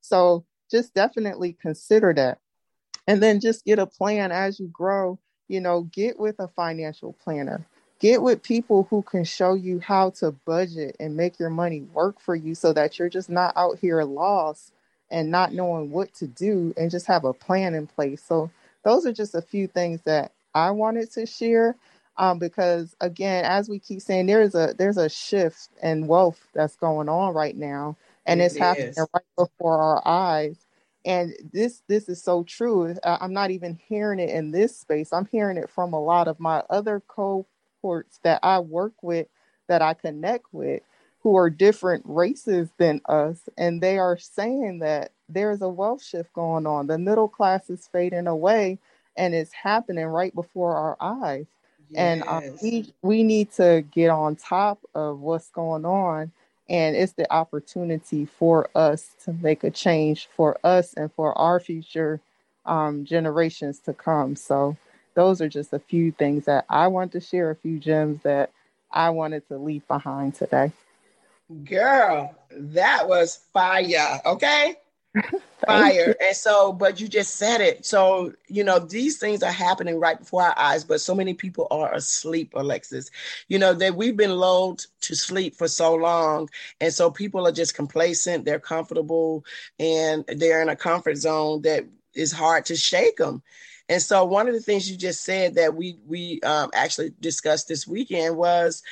So 0.00 0.44
just 0.70 0.94
definitely 0.94 1.56
consider 1.60 2.12
that, 2.14 2.38
and 3.06 3.22
then 3.22 3.40
just 3.40 3.64
get 3.64 3.78
a 3.78 3.86
plan 3.86 4.32
as 4.32 4.58
you 4.58 4.68
grow. 4.68 5.18
You 5.46 5.60
know, 5.60 5.82
get 5.82 6.18
with 6.18 6.36
a 6.40 6.48
financial 6.48 7.16
planner 7.24 7.66
get 8.00 8.22
with 8.22 8.42
people 8.42 8.86
who 8.90 9.02
can 9.02 9.24
show 9.24 9.54
you 9.54 9.80
how 9.80 10.10
to 10.10 10.32
budget 10.32 10.96
and 11.00 11.16
make 11.16 11.38
your 11.38 11.50
money 11.50 11.82
work 11.94 12.20
for 12.20 12.34
you 12.36 12.54
so 12.54 12.72
that 12.74 12.98
you're 12.98 13.08
just 13.08 13.30
not 13.30 13.52
out 13.56 13.78
here 13.80 14.02
lost 14.04 14.72
and 15.10 15.30
not 15.30 15.52
knowing 15.54 15.90
what 15.90 16.12
to 16.14 16.26
do 16.26 16.74
and 16.76 16.90
just 16.90 17.06
have 17.06 17.24
a 17.24 17.32
plan 17.32 17.74
in 17.74 17.86
place. 17.86 18.22
So 18.22 18.50
those 18.84 19.06
are 19.06 19.12
just 19.12 19.34
a 19.34 19.42
few 19.42 19.66
things 19.68 20.00
that 20.04 20.32
I 20.54 20.70
wanted 20.72 21.10
to 21.12 21.26
share. 21.26 21.76
Um, 22.18 22.38
because 22.38 22.96
again, 23.00 23.44
as 23.44 23.68
we 23.68 23.78
keep 23.78 24.00
saying, 24.02 24.26
there 24.26 24.42
is 24.42 24.54
a 24.54 24.74
there's 24.78 24.96
a 24.98 25.08
shift 25.08 25.68
in 25.82 26.06
wealth 26.06 26.40
that's 26.54 26.76
going 26.76 27.08
on 27.08 27.34
right 27.34 27.56
now, 27.56 27.96
and 28.26 28.40
it 28.40 28.42
it's 28.42 28.56
is. 28.56 28.58
happening 28.58 29.06
right 29.14 29.24
before 29.36 29.78
our 29.80 30.02
eyes. 30.08 30.56
And 31.04 31.34
this 31.52 31.82
this 31.88 32.08
is 32.08 32.22
so 32.22 32.42
true. 32.44 32.96
I'm 33.04 33.32
not 33.34 33.50
even 33.52 33.78
hearing 33.88 34.18
it 34.18 34.30
in 34.30 34.50
this 34.50 34.76
space. 34.76 35.12
I'm 35.12 35.26
hearing 35.30 35.58
it 35.58 35.70
from 35.70 35.92
a 35.92 36.02
lot 36.02 36.28
of 36.28 36.40
my 36.40 36.62
other 36.70 37.00
that 38.22 38.40
I 38.42 38.58
work 38.58 38.92
with, 39.02 39.28
that 39.68 39.82
I 39.82 39.94
connect 39.94 40.46
with, 40.52 40.82
who 41.22 41.36
are 41.36 41.50
different 41.50 42.04
races 42.06 42.68
than 42.78 43.00
us, 43.08 43.38
and 43.56 43.80
they 43.80 43.98
are 43.98 44.16
saying 44.18 44.78
that 44.80 45.12
there's 45.28 45.60
a 45.62 45.68
wealth 45.68 46.02
shift 46.02 46.32
going 46.32 46.66
on. 46.66 46.86
The 46.86 46.98
middle 46.98 47.28
class 47.28 47.68
is 47.68 47.88
fading 47.92 48.26
away, 48.26 48.78
and 49.16 49.34
it's 49.34 49.52
happening 49.52 50.06
right 50.06 50.34
before 50.34 50.74
our 50.76 50.96
eyes. 51.00 51.46
Yes. 51.90 51.98
And 51.98 52.22
um, 52.24 52.58
we 52.62 52.92
we 53.02 53.22
need 53.22 53.52
to 53.52 53.84
get 53.90 54.10
on 54.10 54.36
top 54.36 54.78
of 54.94 55.20
what's 55.20 55.50
going 55.50 55.84
on, 55.84 56.32
and 56.68 56.96
it's 56.96 57.12
the 57.12 57.30
opportunity 57.32 58.26
for 58.26 58.68
us 58.74 59.10
to 59.24 59.32
make 59.32 59.64
a 59.64 59.70
change 59.70 60.28
for 60.36 60.58
us 60.64 60.94
and 60.94 61.12
for 61.12 61.36
our 61.36 61.58
future 61.60 62.20
um, 62.66 63.04
generations 63.04 63.80
to 63.80 63.92
come. 63.92 64.36
So 64.36 64.76
those 65.18 65.40
are 65.40 65.48
just 65.48 65.72
a 65.72 65.80
few 65.80 66.12
things 66.12 66.44
that 66.44 66.64
I 66.70 66.86
want 66.86 67.10
to 67.10 67.20
share, 67.20 67.50
a 67.50 67.56
few 67.56 67.80
gems 67.80 68.22
that 68.22 68.52
I 68.92 69.10
wanted 69.10 69.48
to 69.48 69.58
leave 69.58 69.84
behind 69.88 70.36
today. 70.36 70.70
Girl, 71.64 72.36
that 72.52 73.08
was 73.08 73.40
fire. 73.52 74.20
Okay. 74.24 74.76
fire. 75.66 76.14
And 76.24 76.36
so, 76.36 76.72
but 76.72 77.00
you 77.00 77.08
just 77.08 77.34
said 77.34 77.60
it. 77.60 77.84
So, 77.84 78.32
you 78.46 78.62
know, 78.62 78.78
these 78.78 79.18
things 79.18 79.42
are 79.42 79.50
happening 79.50 79.98
right 79.98 80.16
before 80.16 80.42
our 80.44 80.56
eyes, 80.56 80.84
but 80.84 81.00
so 81.00 81.16
many 81.16 81.34
people 81.34 81.66
are 81.72 81.92
asleep, 81.92 82.52
Alexis. 82.54 83.10
You 83.48 83.58
know, 83.58 83.74
that 83.74 83.96
we've 83.96 84.16
been 84.16 84.36
lulled 84.36 84.86
to 85.00 85.16
sleep 85.16 85.56
for 85.56 85.66
so 85.66 85.96
long. 85.96 86.48
And 86.80 86.94
so 86.94 87.10
people 87.10 87.44
are 87.44 87.50
just 87.50 87.74
complacent, 87.74 88.44
they're 88.44 88.60
comfortable, 88.60 89.44
and 89.80 90.24
they're 90.28 90.62
in 90.62 90.68
a 90.68 90.76
comfort 90.76 91.16
zone 91.16 91.62
that 91.62 91.86
is 92.14 92.30
hard 92.30 92.66
to 92.66 92.76
shake 92.76 93.16
them. 93.16 93.42
And 93.88 94.02
so 94.02 94.24
one 94.24 94.48
of 94.48 94.54
the 94.54 94.60
things 94.60 94.90
you 94.90 94.96
just 94.96 95.24
said 95.24 95.54
that 95.54 95.74
we 95.74 95.98
we 96.06 96.40
um, 96.42 96.70
actually 96.74 97.12
discussed 97.20 97.68
this 97.68 97.86
weekend 97.86 98.36
was 98.36 98.82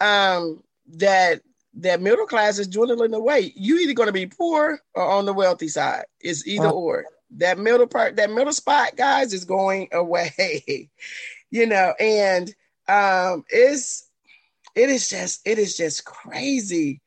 um, 0.00 0.62
that 0.94 1.42
that 1.74 2.00
middle 2.00 2.26
class 2.26 2.58
is 2.58 2.66
dwindling 2.66 3.14
away. 3.14 3.52
You 3.54 3.78
either 3.78 3.92
going 3.92 4.08
to 4.08 4.12
be 4.12 4.26
poor 4.26 4.80
or 4.94 5.10
on 5.10 5.26
the 5.26 5.32
wealthy 5.32 5.68
side. 5.68 6.04
It's 6.20 6.46
either 6.46 6.68
wow. 6.68 6.72
or. 6.72 7.04
That 7.36 7.58
middle 7.58 7.86
part, 7.86 8.16
that 8.16 8.30
middle 8.30 8.52
spot, 8.52 8.96
guys, 8.96 9.32
is 9.32 9.44
going 9.44 9.88
away. 9.92 10.90
you 11.50 11.66
know, 11.66 11.94
and 12.00 12.52
um, 12.88 13.44
it's 13.50 14.08
it 14.74 14.90
is 14.90 15.08
just 15.08 15.46
it 15.46 15.58
is 15.58 15.76
just 15.76 16.04
crazy 16.04 17.00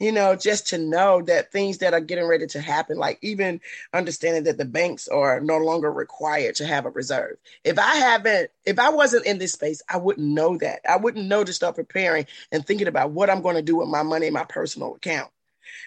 you 0.00 0.12
know, 0.12 0.36
just 0.36 0.68
to 0.68 0.78
know 0.78 1.22
that 1.22 1.50
things 1.50 1.78
that 1.78 1.92
are 1.92 2.00
getting 2.00 2.26
ready 2.26 2.46
to 2.46 2.60
happen, 2.60 2.98
like 2.98 3.18
even 3.20 3.60
understanding 3.92 4.44
that 4.44 4.56
the 4.56 4.64
banks 4.64 5.08
are 5.08 5.40
no 5.40 5.58
longer 5.58 5.90
required 5.90 6.54
to 6.56 6.66
have 6.66 6.86
a 6.86 6.90
reserve. 6.90 7.36
If 7.64 7.78
I 7.78 7.96
haven't, 7.96 8.50
if 8.64 8.78
I 8.78 8.90
wasn't 8.90 9.26
in 9.26 9.38
this 9.38 9.52
space, 9.52 9.82
I 9.88 9.96
wouldn't 9.96 10.26
know 10.26 10.56
that. 10.58 10.80
I 10.88 10.96
wouldn't 10.96 11.26
know 11.26 11.42
to 11.42 11.52
start 11.52 11.74
preparing 11.74 12.26
and 12.52 12.64
thinking 12.64 12.86
about 12.86 13.10
what 13.10 13.28
I'm 13.28 13.42
going 13.42 13.56
to 13.56 13.62
do 13.62 13.76
with 13.76 13.88
my 13.88 14.02
money 14.02 14.28
in 14.28 14.32
my 14.32 14.44
personal 14.44 14.94
account. 14.94 15.30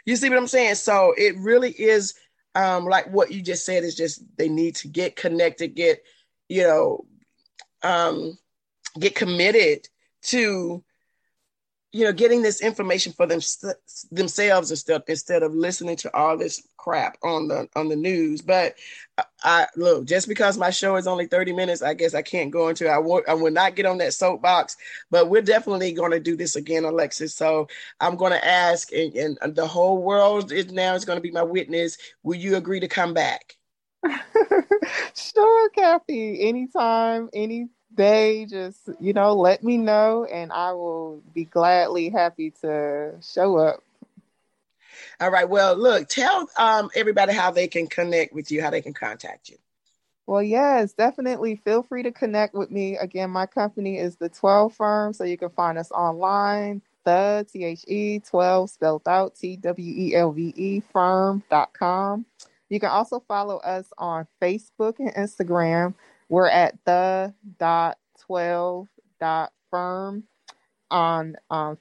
You 0.06 0.16
see 0.18 0.30
what 0.30 0.38
I'm 0.38 0.48
saying? 0.48 0.76
So 0.76 1.14
it 1.18 1.38
really 1.38 1.72
is 1.72 2.14
um, 2.54 2.86
like 2.86 3.12
what 3.12 3.32
you 3.32 3.42
just 3.42 3.66
said 3.66 3.84
is 3.84 3.96
just 3.96 4.24
they 4.38 4.50
need 4.50 4.76
to 4.78 4.90
get 4.90 5.16
connected, 5.16 5.76
get, 5.76 6.04
you 6.50 6.64
know, 6.64 7.06
um, 7.82 8.38
get 9.00 9.16
committed 9.16 9.88
to 10.24 10.84
you 11.94 12.06
know, 12.06 12.14
getting 12.14 12.42
this 12.42 12.62
information 12.62 13.12
for 13.12 13.28
them 13.28 13.42
themselves 14.12 14.80
stuff 14.80 15.04
instead 15.08 15.44
of 15.44 15.54
listening 15.54 15.98
to 15.98 16.16
all 16.16 16.38
this 16.38 16.66
crap 16.78 17.18
on 17.22 17.50
the 17.50 17.68
on 17.76 17.90
the 17.90 17.96
news. 17.96 18.42
But 18.42 18.76
I, 19.18 19.24
I 19.44 19.68
look 19.76 20.06
just 20.06 20.28
because 20.30 20.58
my 20.58 20.70
show 20.70 20.96
is 20.96 21.06
only 21.08 21.28
thirty 21.28 21.52
minutes, 21.52 21.82
I 21.82 21.94
guess 21.94 22.14
I 22.14 22.22
can't 22.22 22.50
go 22.52 22.70
into. 22.70 22.88
I 22.88 22.98
will 22.98 23.22
I 23.28 23.34
will 23.34 23.52
not 23.52 23.76
get 23.76 23.86
on 23.86 23.98
that 23.98 24.14
soapbox, 24.14 24.78
but 25.10 25.30
we're 25.30 25.42
definitely 25.42 25.92
going 25.92 26.12
to 26.12 26.20
do 26.20 26.38
this 26.38 26.56
again, 26.56 26.86
Alexis. 26.86 27.36
So 27.36 27.68
I'm 28.00 28.16
going 28.16 28.32
to 28.32 28.46
ask, 28.46 28.92
and, 28.94 29.38
and 29.42 29.56
the 29.56 29.68
whole 29.68 30.02
world 30.02 30.52
is 30.52 30.72
now 30.72 30.96
is 30.96 31.06
going 31.06 31.18
to 31.18 31.22
be 31.24 31.32
my 31.32 31.44
witness. 31.44 31.98
Will 32.24 32.38
you 32.38 32.56
agree 32.56 32.80
to 32.80 32.88
come 32.88 33.14
back? 33.14 33.58
sure, 35.14 35.70
Kathy. 35.72 36.48
Anytime, 36.48 37.30
any 37.34 37.68
they 37.96 38.46
just, 38.50 38.78
you 39.00 39.14
know, 39.14 39.34
let 39.34 39.64
me 39.64 39.78
know 39.78 40.26
and 40.26 40.52
I 40.52 40.74
will 40.74 41.22
be 41.34 41.46
gladly 41.46 42.10
happy 42.10 42.52
to 42.62 43.14
show 43.22 43.58
up. 43.58 43.84
All 45.20 45.30
right. 45.30 45.48
Well, 45.48 45.76
look, 45.76 46.08
tell 46.08 46.50
um, 46.58 46.90
everybody 46.96 47.34
how 47.34 47.52
they 47.52 47.68
can 47.68 47.88
connect 47.88 48.34
with 48.34 48.52
you, 48.52 48.62
how 48.62 48.70
they 48.70 48.82
can 48.82 48.94
contact 48.94 49.50
you. 49.50 49.58
Well, 50.28 50.44
yes, 50.44 50.94
definitely 50.94 51.58
feel 51.58 51.84
free 51.84 52.04
to 52.04 52.12
connect 52.12 52.54
with 52.54 52.72
me. 52.72 52.98
Again, 52.98 53.32
my 53.32 53.46
company 53.46 53.98
is 53.98 54.16
the 54.16 54.30
12 54.30 54.74
firm, 54.74 55.14
so 55.14 55.24
you 55.24 55.38
can 55.38 55.50
find 55.50 55.78
us 55.78 55.92
online, 55.92 56.82
the 57.04 57.46
T 57.52 57.66
H 57.66 57.84
E 57.88 58.20
12 58.20 58.70
spelled 58.70 59.08
out 59.08 59.36
T 59.36 59.58
W 59.58 59.94
E 59.94 60.16
L 60.16 60.32
V 60.32 60.54
E 60.56 60.80
firm.com. 60.94 62.26
You 62.70 62.80
can 62.80 62.90
also 62.90 63.20
follow 63.28 63.58
us 63.58 63.92
on 63.98 64.28
Facebook 64.42 65.00
and 65.00 65.14
Instagram 65.16 65.96
we're 66.32 66.48
at 66.48 66.78
the 66.86 67.34
dot 67.60 67.98
twelve 68.18 68.88
dot 69.20 69.52
firm 69.70 70.24
on 70.90 71.36
um, 71.50 71.78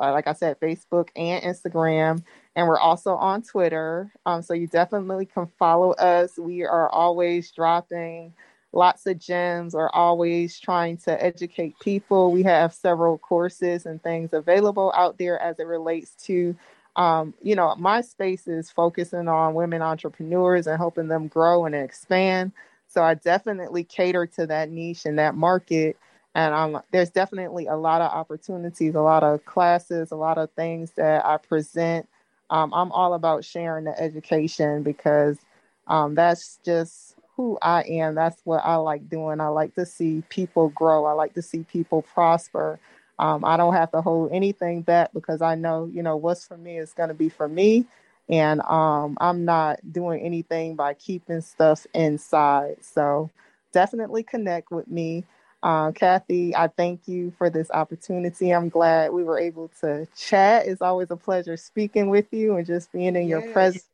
uh, 0.00 0.12
like 0.12 0.28
I 0.28 0.34
said, 0.34 0.60
Facebook 0.60 1.08
and 1.16 1.42
Instagram, 1.42 2.22
and 2.54 2.68
we're 2.68 2.78
also 2.78 3.16
on 3.16 3.42
Twitter. 3.42 4.12
Um, 4.24 4.40
so 4.40 4.54
you 4.54 4.68
definitely 4.68 5.26
can 5.26 5.48
follow 5.58 5.90
us. 5.94 6.38
We 6.38 6.64
are 6.64 6.88
always 6.88 7.50
dropping 7.50 8.32
lots 8.72 9.04
of 9.06 9.18
gems. 9.18 9.74
We're 9.74 9.90
always 9.90 10.60
trying 10.60 10.98
to 10.98 11.20
educate 11.20 11.76
people. 11.80 12.30
We 12.30 12.44
have 12.44 12.72
several 12.72 13.18
courses 13.18 13.84
and 13.84 14.00
things 14.00 14.32
available 14.32 14.92
out 14.94 15.18
there 15.18 15.42
as 15.42 15.58
it 15.58 15.66
relates 15.66 16.12
to. 16.26 16.54
Um, 16.94 17.34
you 17.42 17.56
know, 17.56 17.74
my 17.76 18.02
space 18.02 18.46
is 18.46 18.70
focusing 18.70 19.26
on 19.26 19.54
women 19.54 19.82
entrepreneurs 19.82 20.68
and 20.68 20.76
helping 20.78 21.08
them 21.08 21.26
grow 21.26 21.64
and 21.64 21.74
expand. 21.74 22.52
So 22.88 23.02
I 23.02 23.14
definitely 23.14 23.84
cater 23.84 24.26
to 24.26 24.46
that 24.48 24.70
niche 24.70 25.06
and 25.06 25.18
that 25.18 25.34
market. 25.34 25.96
And 26.34 26.54
um, 26.54 26.82
there's 26.92 27.10
definitely 27.10 27.66
a 27.66 27.76
lot 27.76 28.00
of 28.02 28.12
opportunities, 28.12 28.94
a 28.94 29.00
lot 29.00 29.24
of 29.24 29.44
classes, 29.44 30.12
a 30.12 30.16
lot 30.16 30.38
of 30.38 30.50
things 30.52 30.92
that 30.92 31.24
I 31.26 31.38
present. 31.38 32.08
Um, 32.50 32.72
I'm 32.74 32.92
all 32.92 33.14
about 33.14 33.44
sharing 33.44 33.84
the 33.84 34.00
education 34.00 34.82
because 34.82 35.38
um, 35.86 36.14
that's 36.14 36.58
just 36.64 37.16
who 37.36 37.58
I 37.62 37.82
am. 37.84 38.14
That's 38.14 38.40
what 38.44 38.64
I 38.64 38.76
like 38.76 39.08
doing. 39.08 39.40
I 39.40 39.48
like 39.48 39.74
to 39.76 39.86
see 39.86 40.22
people 40.28 40.70
grow. 40.70 41.04
I 41.06 41.12
like 41.12 41.34
to 41.34 41.42
see 41.42 41.64
people 41.64 42.02
prosper. 42.02 42.78
Um, 43.18 43.44
I 43.44 43.56
don't 43.56 43.74
have 43.74 43.90
to 43.92 44.00
hold 44.02 44.32
anything 44.32 44.82
back 44.82 45.12
because 45.12 45.42
I 45.42 45.54
know, 45.56 45.90
you 45.92 46.02
know, 46.02 46.16
what's 46.16 46.46
for 46.46 46.56
me 46.56 46.78
is 46.78 46.94
going 46.94 47.08
to 47.08 47.14
be 47.14 47.28
for 47.28 47.48
me 47.48 47.86
and 48.28 48.60
um, 48.62 49.16
I'm 49.20 49.44
not 49.44 49.80
doing 49.90 50.20
anything 50.20 50.76
by 50.76 50.94
keeping 50.94 51.40
stuff 51.40 51.86
inside. 51.94 52.76
So 52.82 53.30
definitely 53.72 54.22
connect 54.22 54.70
with 54.70 54.88
me. 54.88 55.24
Uh, 55.62 55.90
Kathy, 55.90 56.54
I 56.54 56.68
thank 56.68 57.08
you 57.08 57.32
for 57.36 57.50
this 57.50 57.70
opportunity. 57.70 58.52
I'm 58.52 58.68
glad 58.68 59.12
we 59.12 59.24
were 59.24 59.38
able 59.38 59.70
to 59.80 60.06
chat. 60.16 60.66
It's 60.66 60.82
always 60.82 61.10
a 61.10 61.16
pleasure 61.16 61.56
speaking 61.56 62.10
with 62.10 62.26
you 62.32 62.56
and 62.56 62.66
just 62.66 62.92
being 62.92 63.16
in 63.16 63.22
yes. 63.22 63.28
your 63.28 63.52
presence. 63.52 63.84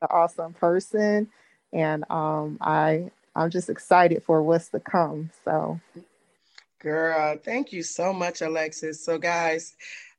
An 0.00 0.08
awesome 0.10 0.52
person, 0.54 1.28
and 1.72 2.04
um, 2.10 2.58
I 2.60 3.12
I'm 3.36 3.50
just 3.50 3.70
excited 3.70 4.24
for 4.24 4.42
what's 4.42 4.68
to 4.70 4.80
come. 4.80 5.30
So, 5.44 5.78
girl, 6.80 7.36
thank 7.36 7.72
you 7.72 7.84
so 7.84 8.12
much, 8.12 8.40
Alexis. 8.40 9.04
So, 9.04 9.16
guys, 9.18 9.76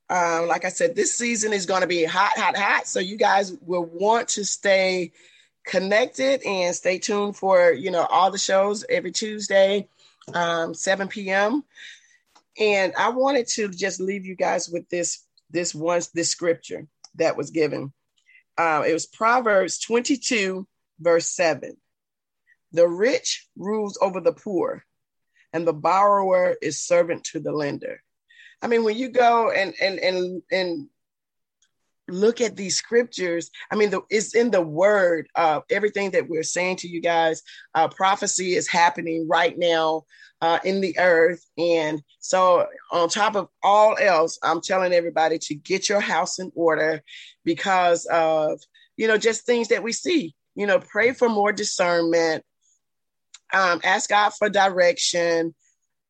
um, 0.10 0.48
like 0.48 0.66
I 0.66 0.70
said, 0.70 0.96
this 0.96 1.16
season 1.16 1.54
is 1.54 1.66
going 1.66 1.82
to 1.82 1.88
be 1.88 2.04
hot, 2.04 2.38
hot, 2.38 2.58
hot. 2.58 2.88
So 2.88 3.00
you 3.00 3.18
guys 3.18 3.54
will 3.62 3.86
want 3.86 4.28
to 4.30 4.46
stay 4.46 5.12
connected 5.66 6.44
and 6.44 6.76
stay 6.76 7.00
tuned 7.00 7.38
for 7.38 7.72
you 7.72 7.90
know 7.90 8.06
all 8.06 8.32
the 8.32 8.38
shows 8.38 8.86
every 8.90 9.12
Tuesday, 9.12 9.88
um, 10.34 10.74
7 10.74 11.08
p.m. 11.08 11.64
And 12.60 12.94
I 12.98 13.10
wanted 13.10 13.48
to 13.50 13.70
just 13.70 14.00
leave 14.00 14.26
you 14.26 14.36
guys 14.36 14.70
with 14.70 14.88
this 14.90 15.26
this 15.50 15.74
once 15.74 16.08
this 16.08 16.30
scripture 16.30 16.88
that 17.16 17.38
was 17.38 17.52
given. 17.52 17.94
Uh, 18.58 18.84
it 18.88 18.94
was 18.94 19.08
Proverbs 19.08 19.80
22, 19.80 20.68
verse 21.00 21.28
7. 21.28 21.76
The 22.72 22.88
rich 22.88 23.48
rules 23.56 23.98
over 24.02 24.20
the 24.20 24.34
poor, 24.34 24.84
and 25.54 25.66
the 25.66 25.74
borrower 25.74 26.56
is 26.62 26.80
servant 26.80 27.24
to 27.26 27.40
the 27.40 27.52
lender. 27.52 28.03
I 28.64 28.68
mean, 28.68 28.86
when 28.86 28.98
you 28.98 29.10
go 29.10 29.52
and 29.52 29.74
and 29.82 30.00
and 30.00 30.42
and 30.52 30.88
look 32.08 32.40
at 32.42 32.56
these 32.56 32.78
scriptures, 32.78 33.52
I 33.70 33.76
mean, 33.76 33.90
the, 33.90 34.02
it's 34.10 34.36
in 34.36 34.52
the 34.52 34.62
word. 34.62 35.28
Uh, 35.36 35.62
everything 35.70 36.12
that 36.12 36.30
we're 36.30 36.44
saying 36.44 36.78
to 36.78 36.88
you 36.88 37.02
guys, 37.02 37.44
uh, 37.76 37.90
prophecy 37.90 38.56
is 38.56 38.70
happening 38.70 39.28
right 39.28 39.58
now 39.58 40.04
uh, 40.42 40.60
in 40.64 40.80
the 40.80 40.98
earth. 40.98 41.46
And 41.58 42.02
so, 42.20 42.68
on 42.92 43.10
top 43.10 43.36
of 43.36 43.50
all 43.62 43.98
else, 44.00 44.40
I'm 44.42 44.62
telling 44.62 44.94
everybody 44.94 45.38
to 45.40 45.56
get 45.56 45.90
your 45.90 46.02
house 46.02 46.40
in 46.40 46.52
order 46.56 47.04
because 47.44 48.06
of, 48.06 48.62
you 48.96 49.10
know, 49.10 49.18
just 49.18 49.46
things 49.46 49.68
that 49.68 49.84
we 49.84 49.92
see. 49.92 50.36
You 50.56 50.68
know, 50.68 50.80
pray 50.80 51.12
for 51.12 51.28
more 51.28 51.52
discernment. 51.52 52.46
Um, 53.52 53.82
ask 53.84 54.10
God 54.10 54.30
for 54.30 54.50
direction. 54.50 55.54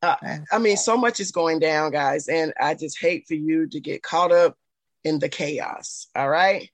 Uh, 0.04 0.16
I 0.52 0.60
mean, 0.60 0.76
so 0.76 0.98
much 0.98 1.22
is 1.22 1.32
going 1.32 1.60
down, 1.60 1.92
guys, 1.92 2.28
and 2.28 2.54
I 2.60 2.74
just 2.74 3.00
hate 3.00 3.26
for 3.26 3.36
you 3.36 3.68
to 3.68 3.80
get 3.80 4.04
caught 4.04 4.34
up 4.34 4.58
in 5.06 5.20
the 5.20 5.30
chaos. 5.30 6.08
All 6.14 6.28
right. 6.28 6.70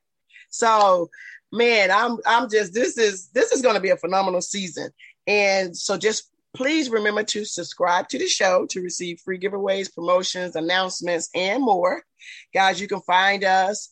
So, 0.49 1.11
man, 1.51 1.91
I'm 1.91 2.17
I'm 2.25 2.49
just 2.49 2.73
this 2.73 2.97
is 2.97 3.29
this 3.29 3.51
is 3.51 3.61
going 3.61 3.75
to 3.75 3.81
be 3.81 3.91
a 3.91 3.97
phenomenal 3.97 4.41
season, 4.41 4.89
and 5.27 5.77
so 5.77 5.95
just 5.95 6.31
please 6.55 6.89
remember 6.89 7.23
to 7.23 7.45
subscribe 7.45 8.09
to 8.09 8.17
the 8.17 8.25
show 8.25 8.65
to 8.71 8.81
receive 8.81 9.19
free 9.19 9.39
giveaways, 9.39 9.93
promotions, 9.93 10.55
announcements, 10.55 11.29
and 11.35 11.61
more. 11.63 12.01
Guys, 12.51 12.81
you 12.81 12.87
can 12.87 13.01
find 13.01 13.43
us 13.43 13.91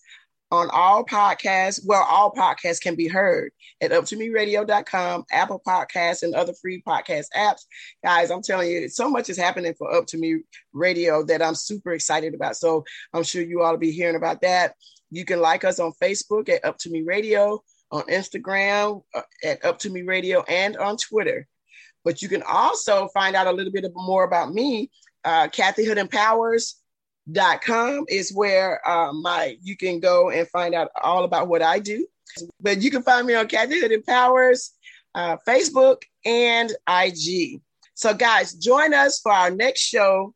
on 0.51 0.69
all 0.71 1.03
podcasts. 1.03 1.81
Well, 1.85 2.05
all 2.09 2.31
podcasts 2.31 2.81
can 2.81 2.95
be 2.95 3.07
heard 3.07 3.51
at 3.81 3.91
uptomeradio.com, 3.91 5.25
Apple 5.31 5.61
Podcasts, 5.67 6.23
and 6.23 6.33
other 6.33 6.53
free 6.61 6.81
podcast 6.87 7.25
apps. 7.35 7.61
Guys, 8.03 8.31
I'm 8.31 8.41
telling 8.41 8.69
you, 8.69 8.89
so 8.89 9.09
much 9.09 9.29
is 9.29 9.37
happening 9.37 9.73
for 9.77 9.93
Up 9.93 10.05
to 10.07 10.17
Me 10.17 10.39
Radio 10.73 11.23
that 11.23 11.41
I'm 11.41 11.55
super 11.55 11.93
excited 11.93 12.33
about. 12.33 12.55
So 12.55 12.85
I'm 13.13 13.23
sure 13.23 13.41
you 13.41 13.61
all 13.61 13.71
will 13.71 13.77
be 13.77 13.91
hearing 13.91 14.15
about 14.15 14.41
that. 14.41 14.73
You 15.09 15.25
can 15.25 15.41
like 15.41 15.63
us 15.63 15.79
on 15.79 15.93
Facebook 16.01 16.49
at 16.49 16.65
Up 16.65 16.77
to 16.79 16.89
Me 16.89 17.01
Radio, 17.01 17.61
on 17.91 18.03
Instagram 18.03 19.03
uh, 19.15 19.21
at 19.43 19.63
Up 19.63 19.79
to 19.79 19.89
Me 19.89 20.01
Radio, 20.01 20.43
and 20.47 20.77
on 20.77 20.97
Twitter. 20.97 21.47
But 22.03 22.21
you 22.21 22.29
can 22.29 22.43
also 22.43 23.09
find 23.09 23.35
out 23.35 23.47
a 23.47 23.51
little 23.51 23.71
bit 23.71 23.85
more 23.93 24.23
about 24.23 24.53
me. 24.53 24.91
Uh, 25.25 25.49
Kathy 25.49 25.83
Hood 25.83 25.97
Empowers 25.97 26.77
dot 27.31 27.61
com 27.61 28.05
is 28.07 28.33
where 28.33 28.87
uh, 28.87 29.11
my 29.13 29.57
you 29.61 29.75
can 29.75 29.99
go 29.99 30.29
and 30.29 30.47
find 30.49 30.73
out 30.73 30.89
all 31.01 31.23
about 31.23 31.47
what 31.47 31.61
I 31.61 31.79
do. 31.79 32.07
But 32.59 32.81
you 32.81 32.91
can 32.91 33.03
find 33.03 33.25
me 33.25 33.35
on 33.35 33.47
Kathy 33.47 33.79
Hood 33.79 33.91
Empowers, 33.91 34.71
uh, 35.15 35.37
Facebook, 35.47 36.03
and 36.25 36.71
IG. 36.87 37.61
So, 37.95 38.13
guys, 38.13 38.53
join 38.53 38.93
us 38.93 39.19
for 39.19 39.31
our 39.31 39.49
next 39.49 39.81
show 39.81 40.33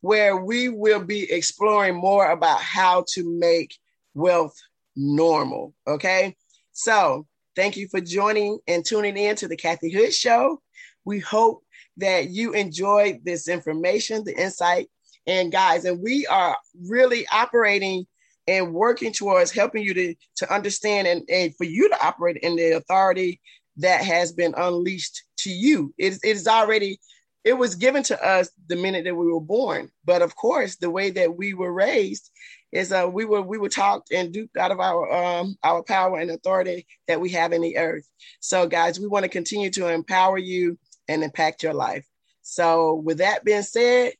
where 0.00 0.36
we 0.36 0.68
will 0.68 1.04
be 1.04 1.30
exploring 1.30 1.96
more 1.96 2.30
about 2.30 2.60
how 2.60 3.04
to 3.14 3.38
make 3.38 3.76
wealth 4.14 4.56
normal. 4.96 5.74
Okay. 5.86 6.36
So, 6.72 7.26
thank 7.56 7.76
you 7.76 7.88
for 7.88 8.00
joining 8.00 8.58
and 8.68 8.84
tuning 8.84 9.16
in 9.16 9.36
to 9.36 9.48
the 9.48 9.56
Kathy 9.56 9.90
Hood 9.90 10.14
Show. 10.14 10.62
We 11.04 11.18
hope 11.18 11.64
that 11.96 12.30
you 12.30 12.52
enjoyed 12.52 13.24
this 13.24 13.48
information, 13.48 14.24
the 14.24 14.40
insight, 14.40 14.88
and 15.26 15.52
guys, 15.52 15.84
and 15.84 16.00
we 16.02 16.26
are 16.26 16.56
really 16.88 17.26
operating 17.32 18.06
and 18.48 18.72
working 18.72 19.12
towards 19.12 19.50
helping 19.50 19.82
you 19.84 19.94
to, 19.94 20.14
to 20.36 20.52
understand 20.52 21.06
and, 21.06 21.22
and 21.28 21.54
for 21.56 21.64
you 21.64 21.88
to 21.88 22.04
operate 22.04 22.38
in 22.38 22.56
the 22.56 22.72
authority 22.72 23.40
that 23.76 24.02
has 24.02 24.32
been 24.32 24.54
unleashed 24.56 25.22
to 25.38 25.50
you. 25.50 25.94
It, 25.98 26.14
it 26.24 26.36
is 26.36 26.48
already, 26.48 26.98
it 27.44 27.52
was 27.52 27.74
given 27.74 28.02
to 28.04 28.26
us 28.26 28.50
the 28.66 28.76
minute 28.76 29.04
that 29.04 29.14
we 29.14 29.30
were 29.30 29.40
born. 29.40 29.90
But 30.04 30.22
of 30.22 30.34
course, 30.36 30.76
the 30.76 30.90
way 30.90 31.10
that 31.10 31.36
we 31.36 31.54
were 31.54 31.72
raised 31.72 32.30
is 32.72 32.92
uh, 32.92 33.08
we 33.12 33.24
were 33.24 33.42
we 33.42 33.58
were 33.58 33.68
talked 33.68 34.12
and 34.12 34.32
duped 34.32 34.56
out 34.56 34.70
of 34.70 34.80
our 34.80 35.12
um, 35.12 35.56
our 35.64 35.82
power 35.82 36.18
and 36.18 36.30
authority 36.30 36.86
that 37.08 37.20
we 37.20 37.30
have 37.30 37.52
in 37.52 37.62
the 37.62 37.76
earth. 37.76 38.06
So, 38.40 38.66
guys, 38.66 39.00
we 39.00 39.08
want 39.08 39.24
to 39.24 39.28
continue 39.28 39.70
to 39.70 39.88
empower 39.88 40.38
you 40.38 40.78
and 41.08 41.24
impact 41.24 41.62
your 41.62 41.74
life. 41.74 42.06
So, 42.42 42.94
with 42.94 43.18
that 43.18 43.44
being 43.44 43.62
said, 43.62 44.12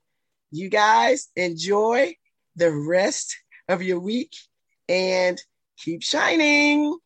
you 0.51 0.69
guys 0.69 1.29
enjoy 1.37 2.15
the 2.57 2.73
rest 2.73 3.37
of 3.69 3.83
your 3.83 4.01
week 4.01 4.33
and 4.89 5.41
keep 5.79 6.03
shining. 6.03 6.99